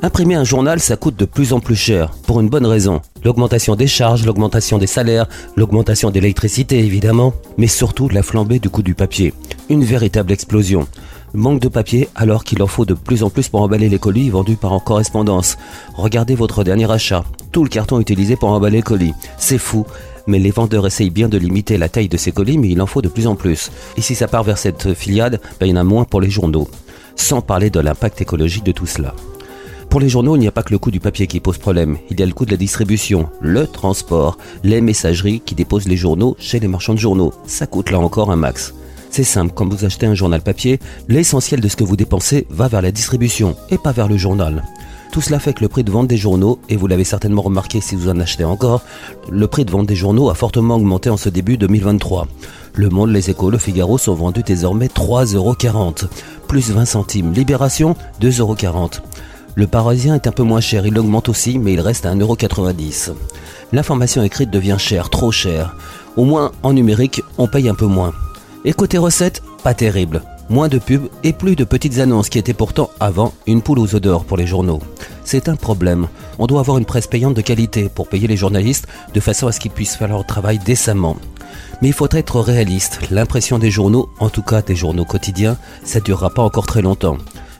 [0.00, 3.00] Imprimer un journal, ça coûte de plus en plus cher, pour une bonne raison.
[3.24, 5.26] L'augmentation des charges, l'augmentation des salaires,
[5.56, 9.34] l'augmentation d'électricité évidemment, mais surtout la flambée du coût du papier.
[9.68, 10.86] Une véritable explosion.
[11.34, 14.30] Manque de papier alors qu'il en faut de plus en plus pour emballer les colis
[14.30, 15.58] vendus par en correspondance.
[15.94, 17.24] Regardez votre dernier achat.
[17.50, 19.14] Tout le carton utilisé pour emballer les colis.
[19.36, 19.84] C'est fou.
[20.28, 22.86] Mais les vendeurs essayent bien de limiter la taille de ces colis, mais il en
[22.86, 23.72] faut de plus en plus.
[23.96, 26.30] Et si ça part vers cette filiade, ben, il y en a moins pour les
[26.30, 26.68] journaux.
[27.16, 29.14] Sans parler de l'impact écologique de tout cela.
[29.90, 31.96] Pour les journaux, il n'y a pas que le coût du papier qui pose problème.
[32.10, 35.96] Il y a le coût de la distribution, le transport, les messageries qui déposent les
[35.96, 37.32] journaux chez les marchands de journaux.
[37.46, 38.74] Ça coûte là encore un max.
[39.10, 40.78] C'est simple, quand vous achetez un journal papier,
[41.08, 44.62] l'essentiel de ce que vous dépensez va vers la distribution et pas vers le journal.
[45.10, 47.80] Tout cela fait que le prix de vente des journaux, et vous l'avez certainement remarqué
[47.80, 48.82] si vous en achetez encore,
[49.30, 52.28] le prix de vente des journaux a fortement augmenté en ce début 2023.
[52.74, 56.08] Le Monde, Les Échos, Le Figaro sont vendus désormais 3,40€,
[56.46, 57.32] plus 20 centimes.
[57.32, 59.00] Libération, 2,40€.
[59.58, 63.14] Le Parisien est un peu moins cher, il augmente aussi, mais il reste à 1,90€.
[63.72, 65.74] L'information écrite devient chère, trop chère.
[66.16, 68.12] Au moins, en numérique, on paye un peu moins.
[68.64, 70.22] Et côté recettes, pas terrible.
[70.48, 73.96] Moins de pubs et plus de petites annonces qui étaient pourtant avant une poule aux
[73.96, 74.80] œufs d'or pour les journaux.
[75.24, 76.06] C'est un problème.
[76.38, 79.52] On doit avoir une presse payante de qualité pour payer les journalistes de façon à
[79.52, 81.16] ce qu'ils puissent faire leur travail décemment.
[81.82, 83.00] Mais il faut être réaliste.
[83.10, 87.18] L'impression des journaux, en tout cas des journaux quotidiens, ça durera pas encore très longtemps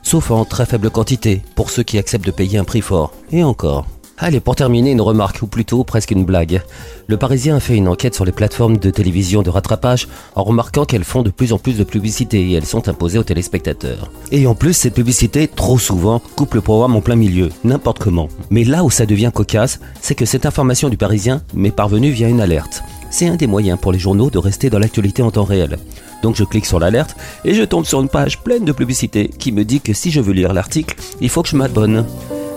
[0.09, 3.13] sauf en très faible quantité, pour ceux qui acceptent de payer un prix fort.
[3.31, 3.85] Et encore.
[4.17, 6.63] Allez, pour terminer, une remarque, ou plutôt presque une blague.
[7.05, 10.83] Le Parisien a fait une enquête sur les plateformes de télévision de rattrapage en remarquant
[10.83, 14.09] qu'elles font de plus en plus de publicité et elles sont imposées aux téléspectateurs.
[14.31, 18.29] Et en plus, cette publicité, trop souvent, coupe le programme en plein milieu, n'importe comment.
[18.49, 22.29] Mais là où ça devient cocasse, c'est que cette information du Parisien m'est parvenue via
[22.29, 22.81] une alerte.
[23.11, 25.77] C'est un des moyens pour les journaux de rester dans l'actualité en temps réel.
[26.23, 27.15] Donc je clique sur l'alerte
[27.45, 30.21] et je tombe sur une page pleine de publicité qui me dit que si je
[30.21, 32.05] veux lire l'article, il faut que je m'abonne.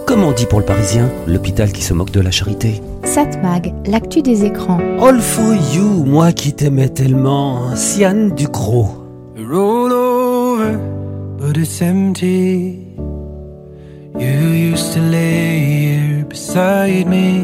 [0.07, 2.83] Comme on dit pour le Parisien, l'hôpital qui se moque de la charité.
[3.05, 4.79] Satmag, l'actu des écrans.
[5.01, 8.89] All for you, moi qui t'aimais tellement, Sian Ducrot.
[9.37, 10.77] Roll over,
[11.39, 12.79] but it's empty.
[14.19, 17.41] You used to lay here beside me.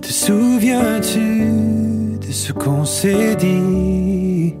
[0.00, 4.54] Te souviens-tu de ce qu'on s'est dit?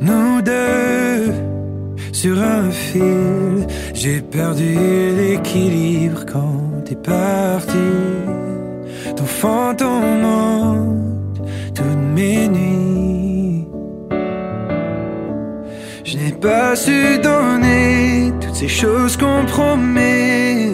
[0.00, 1.32] Nous deux
[2.12, 4.74] sur un fil, j'ai perdu
[5.16, 7.88] l'équilibre quand t'es parti.
[9.16, 11.38] Ton fantôme hante
[11.74, 13.66] toutes mes nuits.
[16.04, 20.70] Je n'ai pas su donner toutes ces choses qu'on promet.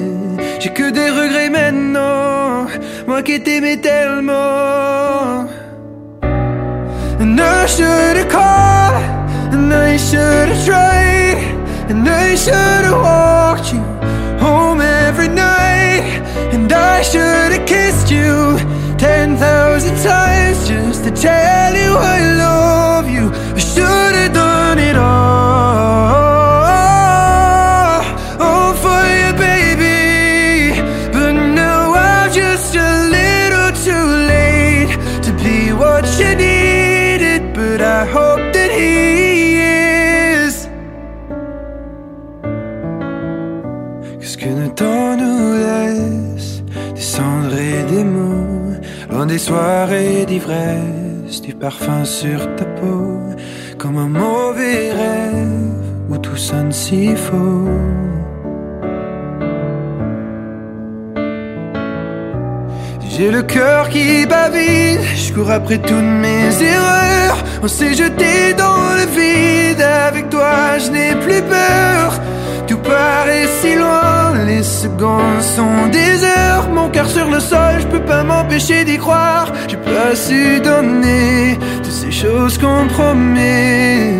[0.60, 2.66] J'ai que des regrets maintenant,
[3.06, 5.46] moi qui t'aimais tellement.
[7.20, 8.79] And I should've called,
[9.60, 11.36] and I should've tried,
[11.90, 13.82] and I should've walked you
[14.44, 16.06] home every night,
[16.54, 18.56] and I should've kissed you
[18.96, 23.24] ten thousand times just to tell you I love you.
[23.58, 24.69] I should've done
[49.50, 53.18] Soirées d'ivresse Du parfum sur ta peau
[53.78, 57.68] Comme un mauvais rêve Où tout sonne si faux
[63.12, 67.44] J'ai le cœur qui bavise, je cours après toutes mes erreurs.
[67.62, 72.18] On s'est jeté dans le vide, avec toi je n'ai plus peur.
[72.84, 76.68] Paraît si loin, les secondes sont des heures.
[76.72, 79.46] Mon cœur sur le sol, je peux pas m'empêcher d'y croire.
[79.68, 84.14] J'ai pas su donner toutes ces choses qu'on promet.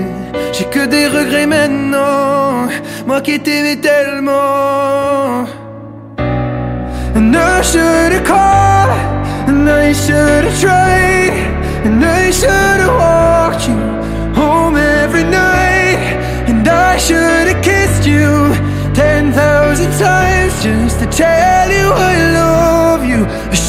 [0.52, 2.68] J'ai que des regrets maintenant,
[3.06, 5.46] moi qui t'aimais tellement.
[7.16, 8.90] And I should've called,
[9.48, 11.32] and I should've tried,
[11.84, 13.76] and I should've walked you
[14.40, 15.59] home every night,
[16.60, 18.54] and I should've kissed you
[18.92, 23.59] ten thousand times just to tell you I love you.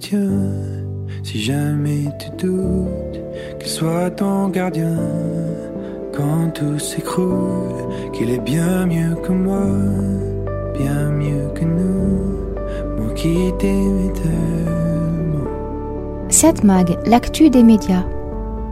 [0.00, 3.20] Si jamais tu doutes,
[3.58, 4.96] qu'il soit ton gardien.
[6.14, 9.66] Quand tout s'écroule, qu'il est bien mieux que moi,
[10.78, 12.98] bien mieux que nous.
[12.98, 15.50] Moi qui t'aimais tellement.
[16.28, 18.04] 7 Mag, l'actu des médias.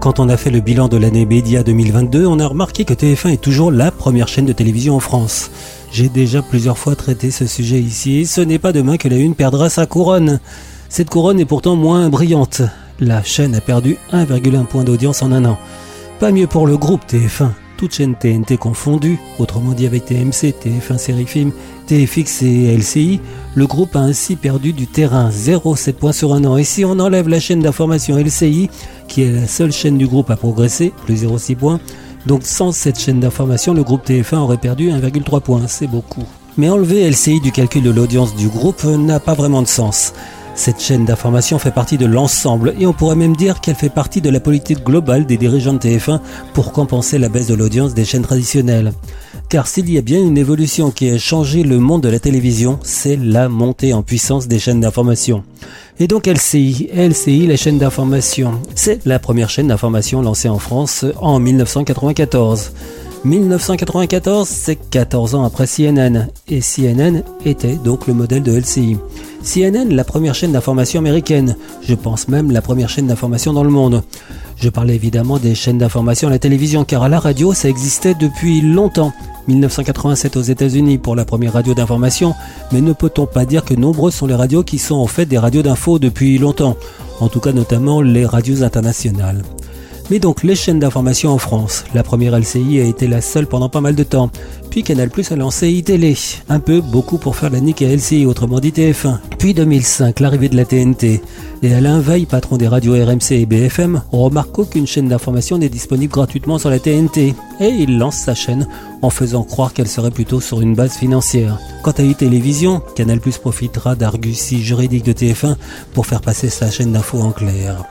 [0.01, 3.33] Quand on a fait le bilan de l'année Média 2022, on a remarqué que TF1
[3.33, 5.51] est toujours la première chaîne de télévision en France.
[5.91, 9.17] J'ai déjà plusieurs fois traité ce sujet ici et ce n'est pas demain que la
[9.17, 10.41] Une perdra sa couronne.
[10.89, 12.63] Cette couronne est pourtant moins brillante.
[13.01, 15.59] La chaîne a perdu 1,1 point d'audience en un an.
[16.21, 20.97] Pas mieux pour le groupe TF1, toutes chaînes TNT confondues, autrement dit avec TMC, TF1
[20.97, 21.51] Série Film,
[21.87, 23.21] TFX et LCI,
[23.55, 26.57] le groupe a ainsi perdu du terrain, 0,7 points sur un an.
[26.57, 28.71] Et si on enlève la chaîne d'information LCI,
[29.09, 31.81] qui est la seule chaîne du groupe à progresser, plus 0,6 points,
[32.27, 36.25] donc sans cette chaîne d'information, le groupe TF1 aurait perdu 1,3 points, c'est beaucoup.
[36.57, 40.13] Mais enlever LCI du calcul de l'audience du groupe n'a pas vraiment de sens.
[40.57, 44.21] Cette chaîne d'information fait partie de l'ensemble et on pourrait même dire qu'elle fait partie
[44.21, 46.21] de la politique globale des dirigeants de TF1
[46.53, 48.93] pour compenser la baisse de l'audience des chaînes traditionnelles.
[49.49, 52.79] Car s'il y a bien une évolution qui a changé le monde de la télévision,
[52.83, 55.43] c'est la montée en puissance des chaînes d'information.
[55.99, 61.05] Et donc LCI, LCI, la chaîne d'information, c'est la première chaîne d'information lancée en France
[61.21, 62.73] en 1994.
[63.25, 68.99] 1994, c'est 14 ans après CNN, et CNN était donc le modèle de LCI.
[69.45, 73.71] CNN, la première chaîne d'information américaine, je pense même la première chaîne d'information dans le
[73.71, 74.03] monde.
[74.57, 78.15] Je parlais évidemment des chaînes d'information à la télévision, car à la radio, ça existait
[78.15, 79.13] depuis longtemps.
[79.47, 82.35] 1987 aux États-Unis pour la première radio d'information,
[82.73, 85.37] mais ne peut-on pas dire que nombreuses sont les radios qui sont en fait des
[85.37, 86.77] radios d'info depuis longtemps,
[87.21, 89.43] en tout cas notamment les radios internationales.
[90.11, 93.71] Mais donc les chaînes d'information en France, la première LCI a été la seule pendant
[93.71, 94.31] pas mal de temps,
[94.71, 96.17] Puis Canal Plus a lancé iTélé,
[96.49, 99.19] un peu, beaucoup pour faire la nique à LCI, autrement dit TF1.
[99.39, 101.23] Puis 2005, l'arrivée de la TNT.
[101.63, 106.13] Et Alain Veil, patron des radios RMC et BFM, remarque qu'aucune chaîne d'information n'est disponible
[106.13, 107.35] gratuitement sur la TNT.
[107.61, 108.67] Et il lance sa chaîne
[109.01, 111.59] en faisant croire qu'elle serait plutôt sur une base financière.
[111.83, 115.57] Quant à e-télévision, Canal Plus profitera d'arguties juridiques de TF1
[115.95, 117.87] pour faire passer sa chaîne d'infos en clair.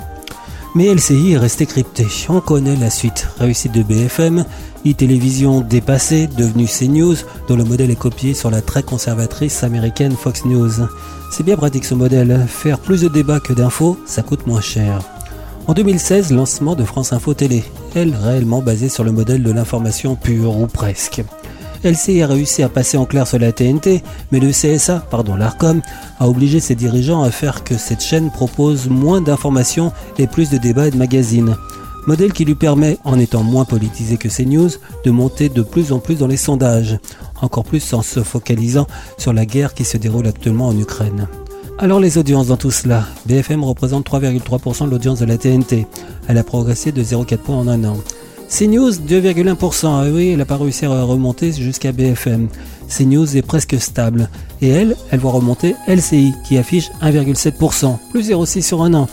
[0.76, 2.07] Mais LCI est resté crypté.
[2.30, 3.28] On connaît la suite.
[3.38, 4.43] Réussite de BFM,
[4.88, 7.15] e-télévision dépassée, devenue CNews,
[7.47, 10.71] dont le modèle est copié sur la très conservatrice américaine Fox News.
[11.32, 12.47] C'est bien pratique ce modèle.
[12.47, 15.01] Faire plus de débats que d'infos, ça coûte moins cher.
[15.67, 17.63] En 2016, lancement de France Info Télé,
[17.93, 21.24] elle réellement basée sur le modèle de l'information pure ou presque.
[21.84, 25.82] LCI a réussi à passer en clair sur la TNT, mais le CSA, pardon l'ARCOM,
[26.20, 30.58] a obligé ses dirigeants à faire que cette chaîne propose moins d'informations et plus de
[30.58, 31.58] débats et de magazines.
[32.06, 34.72] Modèle qui lui permet, en étant moins politisé que CNews,
[35.06, 36.98] de monter de plus en plus dans les sondages,
[37.42, 41.28] encore plus en se focalisant sur la guerre qui se déroule actuellement en Ukraine.
[41.80, 45.88] Alors les audiences dans tout cela, BFM représente 3,3% de l'audience de la TNT.
[46.28, 47.98] Elle a progressé de 0,4 points en un an.
[48.56, 49.88] CNews 2,1%.
[49.88, 52.49] Ah oui, elle n'a pas réussi à remonter jusqu'à BFM.
[52.88, 54.30] CNews est presque stable.
[54.62, 59.08] Et elle, elle voit remonter LCI qui affiche 1,7%, plus 0,6 sur un an.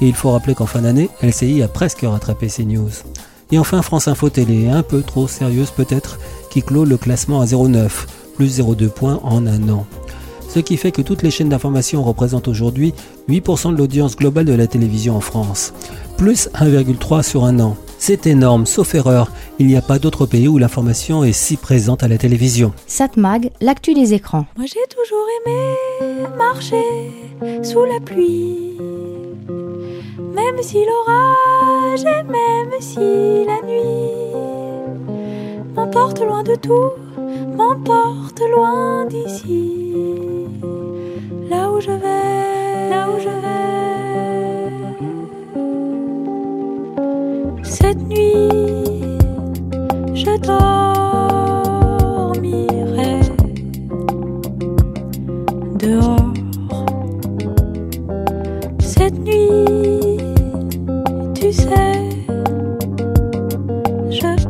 [0.00, 2.88] Et il faut rappeler qu'en fin d'année, LCI a presque rattrapé CNews.
[3.52, 6.18] Et enfin France Info Télé, un peu trop sérieuse peut-être,
[6.48, 7.90] qui clôt le classement à 0,9,
[8.34, 9.84] plus 0,2 points en un an.
[10.48, 12.94] Ce qui fait que toutes les chaînes d'information représentent aujourd'hui
[13.28, 15.74] 8% de l'audience globale de la télévision en France,
[16.16, 17.76] plus 1,3 sur un an.
[17.98, 22.02] C'est énorme, sauf erreur, il n'y a pas d'autre pays où l'information est si présente
[22.02, 22.72] à la télévision.
[22.86, 24.46] Satmag, l'actu des écrans.
[24.56, 27.10] Moi j'ai toujours aimé marcher
[27.62, 28.78] sous la pluie.
[30.34, 34.16] Même si l'orage et même si la nuit
[35.74, 36.92] m'emporte loin de tout,
[37.56, 39.82] m'emporte loin d'ici.
[41.50, 44.55] Là où je vais, là où je vais.
[47.78, 49.18] Cette nuit,
[50.14, 50.32] je
[52.22, 52.40] dormirai
[55.78, 56.32] dehors.
[58.78, 60.16] Cette nuit,
[61.34, 62.08] tu sais,
[64.10, 64.45] je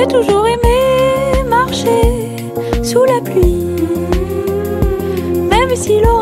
[0.00, 2.46] j'ai toujours aimé marcher
[2.82, 3.66] sous la pluie.
[5.50, 6.19] Même si l'orage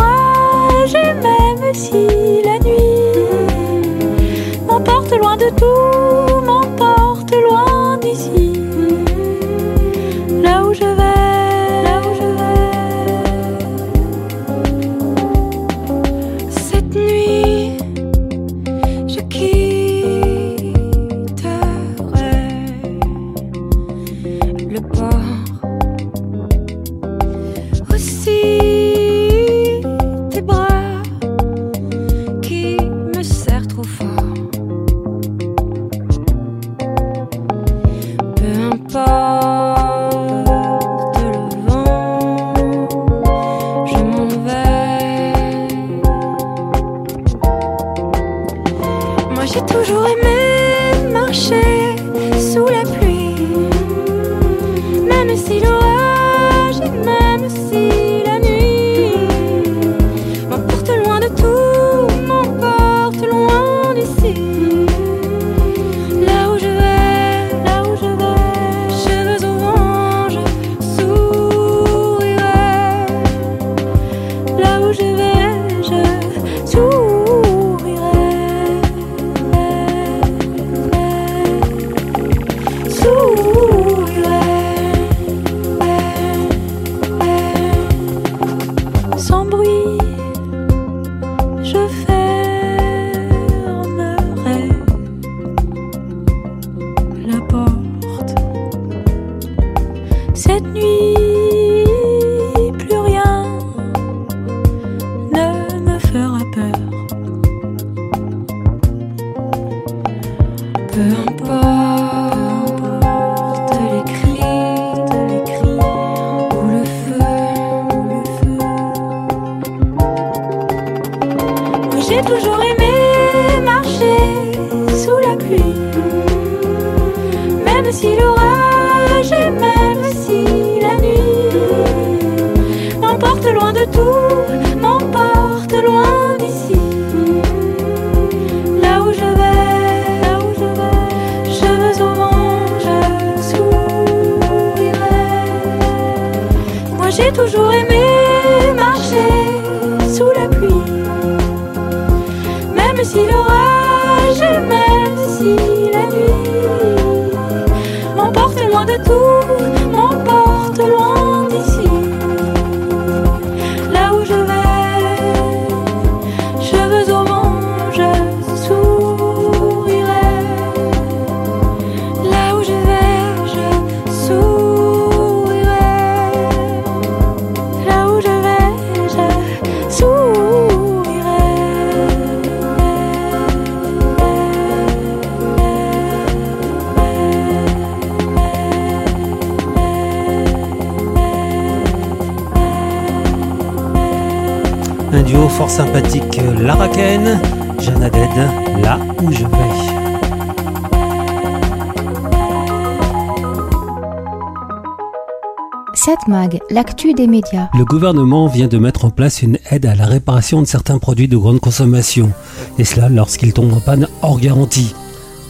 [206.71, 207.69] l'actu des médias.
[207.79, 211.29] Le gouvernement vient de mettre en place une aide à la réparation de certains produits
[211.29, 212.31] de grande consommation,
[212.79, 214.95] et cela lorsqu'ils tombent en panne hors garantie.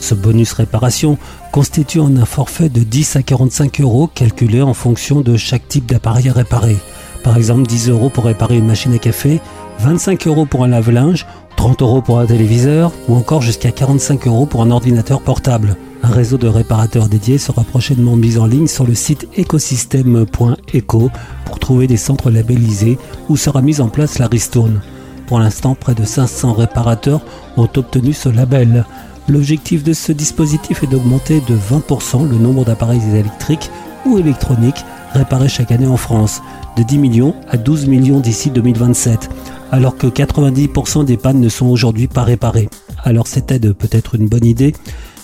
[0.00, 1.18] Ce bonus réparation
[1.52, 5.86] constitue en un forfait de 10 à 45 euros calculé en fonction de chaque type
[5.86, 6.76] d'appareil à réparer.
[7.24, 9.40] Par exemple 10 euros pour réparer une machine à café,
[9.80, 11.26] 25 euros pour un lave-linge,
[11.58, 15.76] 30 euros pour un téléviseur ou encore jusqu'à 45 euros pour un ordinateur portable.
[16.04, 21.10] Un réseau de réparateurs dédiés sera prochainement mis en ligne sur le site écosystème.eco
[21.44, 22.96] pour trouver des centres labellisés
[23.28, 24.80] où sera mise en place la ristourne.
[25.26, 27.22] Pour l'instant, près de 500 réparateurs
[27.56, 28.84] ont obtenu ce label.
[29.28, 33.68] L'objectif de ce dispositif est d'augmenter de 20% le nombre d'appareils électriques
[34.06, 36.40] ou électroniques réparés chaque année en France,
[36.76, 39.28] de 10 millions à 12 millions d'ici 2027,
[39.70, 42.68] alors que 90% des pannes ne sont aujourd'hui pas réparées.
[43.04, 44.74] Alors cette aide peut être une bonne idée,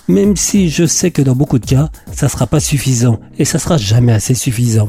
[0.08, 3.58] même si je sais que dans beaucoup de cas, ça sera pas suffisant et ça
[3.58, 4.88] sera jamais assez suffisant.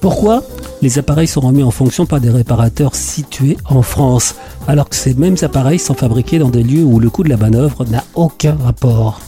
[0.00, 0.42] Pourquoi
[0.82, 4.34] Les appareils sont remis en fonction par des réparateurs situés en France,
[4.66, 7.36] alors que ces mêmes appareils sont fabriqués dans des lieux où le coût de la
[7.36, 9.20] manœuvre n'a aucun rapport?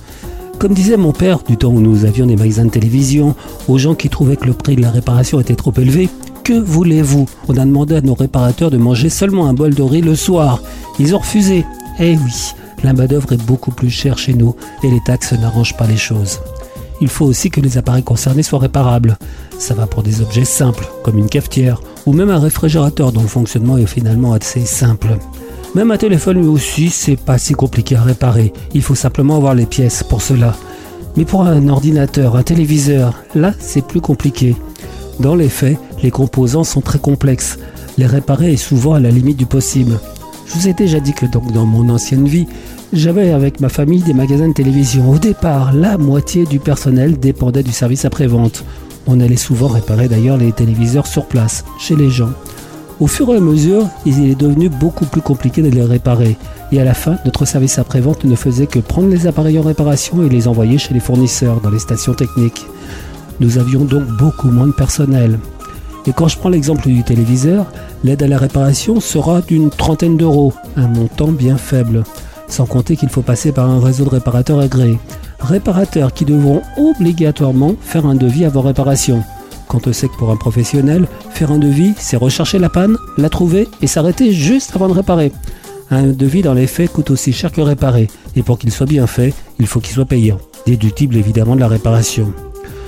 [0.59, 3.35] Comme disait mon père du temps où nous avions des magasins de télévision,
[3.69, 6.09] aux gens qui trouvaient que le prix de la réparation était trop élevé,
[6.45, 7.27] que voulez-vous?
[7.49, 10.61] On a demandé à nos réparateurs de manger seulement un bol de riz le soir.
[10.99, 11.65] Ils ont refusé.
[11.99, 15.87] Eh oui, la main-d'œuvre est beaucoup plus chère chez nous et les taxes n'arrangent pas
[15.87, 16.41] les choses.
[17.01, 19.17] Il faut aussi que les appareils concernés soient réparables.
[19.59, 23.29] Ça va pour des objets simples, comme une cafetière, ou même un réfrigérateur dont le
[23.29, 25.17] fonctionnement est finalement assez simple.
[25.75, 28.53] Même un téléphone lui aussi, c'est pas si compliqué à réparer.
[28.75, 30.55] Il faut simplement avoir les pièces pour cela.
[31.17, 34.55] Mais pour un ordinateur, un téléviseur, là, c'est plus compliqué.
[35.21, 37.59] Dans les faits, les composants sont très complexes.
[37.99, 39.99] Les réparer est souvent à la limite du possible.
[40.47, 42.47] Je vous ai déjà dit que dans mon ancienne vie,
[42.93, 45.11] j'avais avec ma famille des magasins de télévision.
[45.11, 48.65] Au départ, la moitié du personnel dépendait du service après-vente.
[49.07, 52.31] On allait souvent réparer d'ailleurs les téléviseurs sur place, chez les gens.
[53.01, 56.37] Au fur et à mesure, il est devenu beaucoup plus compliqué de les réparer.
[56.73, 60.25] Et à la fin, notre service après-vente ne faisait que prendre les appareils en réparation
[60.25, 62.67] et les envoyer chez les fournisseurs dans les stations techniques.
[63.41, 65.39] Nous avions donc beaucoup moins de personnel.
[66.07, 67.67] Et quand je prends l'exemple du téléviseur,
[68.05, 72.05] l'aide à la réparation sera d'une trentaine d'euros, un montant bien faible.
[72.47, 74.99] Sans compter qu'il faut passer par un réseau de réparateurs agréés.
[75.41, 79.23] Réparateurs qui devront obligatoirement faire un devis avant réparation.
[79.67, 83.31] Quand on sait que pour un professionnel, faire un devis, c'est rechercher la panne, la
[83.31, 85.33] trouver et s'arrêter juste avant de réparer.
[85.91, 89.07] Un devis dans les faits coûte aussi cher que réparer, et pour qu'il soit bien
[89.07, 92.33] fait, il faut qu'il soit payant, déductible évidemment de la réparation.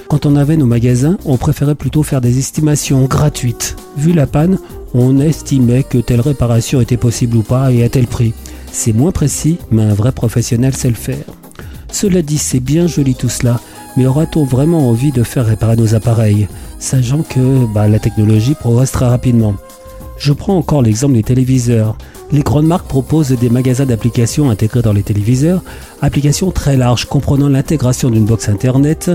[0.09, 3.77] Quand on avait nos magasins, on préférait plutôt faire des estimations gratuites.
[3.97, 4.59] Vu la panne,
[4.95, 8.33] on estimait que telle réparation était possible ou pas et à tel prix.
[8.71, 11.25] C'est moins précis, mais un vrai professionnel sait le faire.
[11.91, 13.59] Cela dit, c'est bien joli tout cela,
[13.97, 16.47] mais aura-t-on vraiment envie de faire réparer nos appareils,
[16.79, 19.55] sachant que bah, la technologie progresse très rapidement?
[20.19, 21.97] Je prends encore l'exemple des téléviseurs.
[22.33, 25.63] Les grandes marques proposent des magasins d'applications intégrés dans les téléviseurs,
[26.01, 29.11] applications très larges comprenant l'intégration d'une box internet,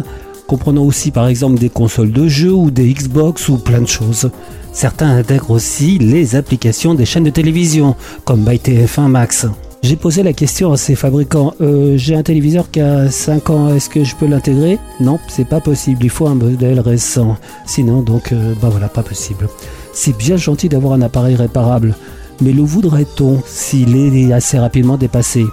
[0.52, 4.30] comprenant aussi par exemple des consoles de jeux ou des Xbox ou plein de choses.
[4.74, 7.96] Certains intègrent aussi les applications des chaînes de télévision,
[8.26, 9.46] comme MyTF1 Max.
[9.82, 13.74] J'ai posé la question à ces fabricants, euh, j'ai un téléviseur qui a 5 ans,
[13.74, 14.78] est-ce que je peux l'intégrer?
[15.00, 17.38] Non, c'est pas possible, il faut un modèle récent.
[17.66, 19.48] Sinon, donc, euh, bah voilà, pas possible.
[19.94, 21.96] C'est bien gentil d'avoir un appareil réparable,
[22.42, 25.46] mais le voudrait-on s'il est assez rapidement dépassé?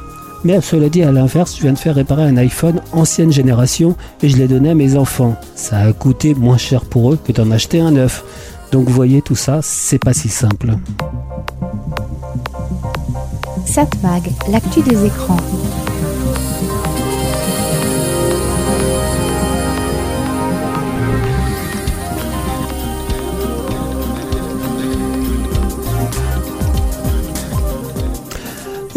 [0.45, 4.29] Mais cela dit, à l'inverse, je viens de faire réparer un iPhone ancienne génération et
[4.29, 5.37] je l'ai donné à mes enfants.
[5.55, 8.25] Ça a coûté moins cher pour eux que d'en acheter un neuf.
[8.73, 10.73] Donc vous voyez, tout ça, c'est pas si simple.
[13.67, 15.37] Satmag, l'actu des écrans.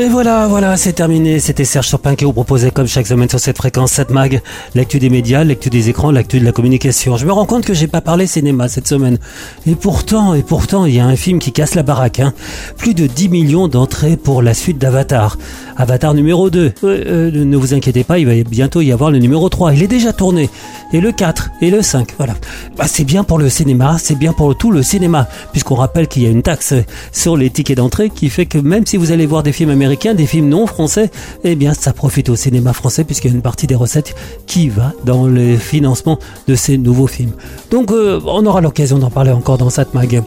[0.01, 1.39] Et voilà, voilà, c'est terminé.
[1.39, 4.41] C'était Serge Surpin qui vous proposait comme chaque semaine sur cette fréquence 7 mag
[4.73, 7.17] l'actu des médias, l'actu des écrans, l'actu de la communication.
[7.17, 9.19] Je me rends compte que j'ai pas parlé cinéma cette semaine.
[9.67, 12.19] Et pourtant, et pourtant, il y a un film qui casse la baraque.
[12.19, 12.33] Hein.
[12.77, 15.37] Plus de 10 millions d'entrées pour la suite d'Avatar.
[15.77, 16.73] Avatar numéro 2.
[16.83, 19.75] Euh, ne vous inquiétez pas, il va bientôt y avoir le numéro 3.
[19.75, 20.49] Il est déjà tourné.
[20.93, 22.15] Et le 4 et le 5.
[22.17, 22.33] Voilà.
[22.75, 25.27] Bah, c'est bien pour le cinéma, c'est bien pour tout le cinéma.
[25.51, 26.73] Puisqu'on rappelle qu'il y a une taxe
[27.11, 29.90] sur les tickets d'entrée qui fait que même si vous allez voir des films américains,
[29.91, 31.11] des films non français,
[31.43, 34.15] eh bien ça profite au cinéma français puisqu'il y a une partie des recettes
[34.47, 36.17] qui va dans le financement
[36.47, 37.33] de ces nouveaux films.
[37.69, 40.23] Donc euh, on aura l'occasion d'en parler encore dans cette mag.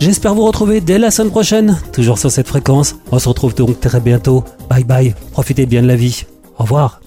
[0.00, 2.96] J'espère vous retrouver dès la semaine prochaine, toujours sur cette fréquence.
[3.12, 4.44] On se retrouve donc très bientôt.
[4.68, 6.24] Bye bye, profitez bien de la vie.
[6.58, 7.00] Au revoir.